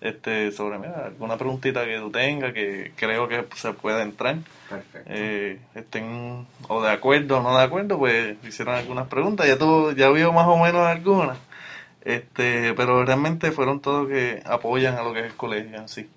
Este, 0.00 0.52
sobre 0.52 0.78
mira, 0.78 1.06
alguna 1.06 1.36
preguntita 1.36 1.84
que 1.84 1.98
tú 1.98 2.10
tengas 2.10 2.52
que 2.52 2.92
creo 2.96 3.28
que 3.28 3.44
se 3.54 3.72
puede 3.72 4.02
entrar. 4.02 4.36
Perfecto. 4.68 5.10
Eh, 5.12 5.58
estén 5.74 6.46
o 6.68 6.82
de 6.82 6.90
acuerdo 6.90 7.38
o 7.38 7.42
no 7.42 7.56
de 7.56 7.64
acuerdo, 7.64 7.98
pues 7.98 8.36
hicieron 8.44 8.74
algunas 8.74 9.08
preguntas. 9.08 9.46
Ya 9.46 9.58
tú, 9.58 9.92
ya 9.92 10.10
vio 10.10 10.32
más 10.32 10.46
o 10.46 10.56
menos 10.56 10.86
algunas. 10.86 11.38
Este, 12.02 12.74
pero 12.74 13.04
realmente 13.04 13.50
fueron 13.52 13.80
todos 13.80 14.08
que 14.08 14.42
apoyan 14.46 14.96
a 14.96 15.02
lo 15.02 15.12
que 15.12 15.20
es 15.20 15.26
el 15.26 15.34
colegio 15.34 15.76
en 15.76 15.88
sí. 15.88 16.08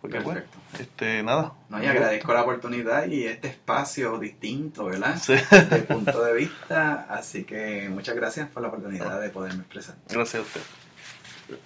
Porque 0.00 0.18
bueno, 0.18 0.40
Perfecto. 0.40 0.82
este, 0.82 1.22
nada. 1.22 1.52
No, 1.68 1.80
y 1.80 1.86
agradezco 1.86 2.34
la 2.34 2.42
oportunidad 2.42 3.06
y 3.06 3.24
este 3.24 3.46
espacio 3.46 4.18
distinto, 4.18 4.86
¿verdad? 4.86 5.16
Sí. 5.16 5.34
De 5.70 5.78
punto 5.82 6.24
de 6.24 6.34
vista. 6.34 7.06
Así 7.08 7.44
que 7.44 7.88
muchas 7.88 8.16
gracias 8.16 8.48
por 8.48 8.62
la 8.62 8.68
oportunidad 8.68 9.20
de 9.20 9.30
poderme 9.30 9.60
expresar. 9.60 9.94
Gracias 10.08 10.42
a 10.42 10.44
usted. 10.44 10.60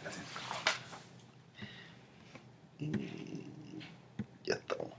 Gracias. 0.03 0.27
я 2.79 4.57
там. 4.67 4.96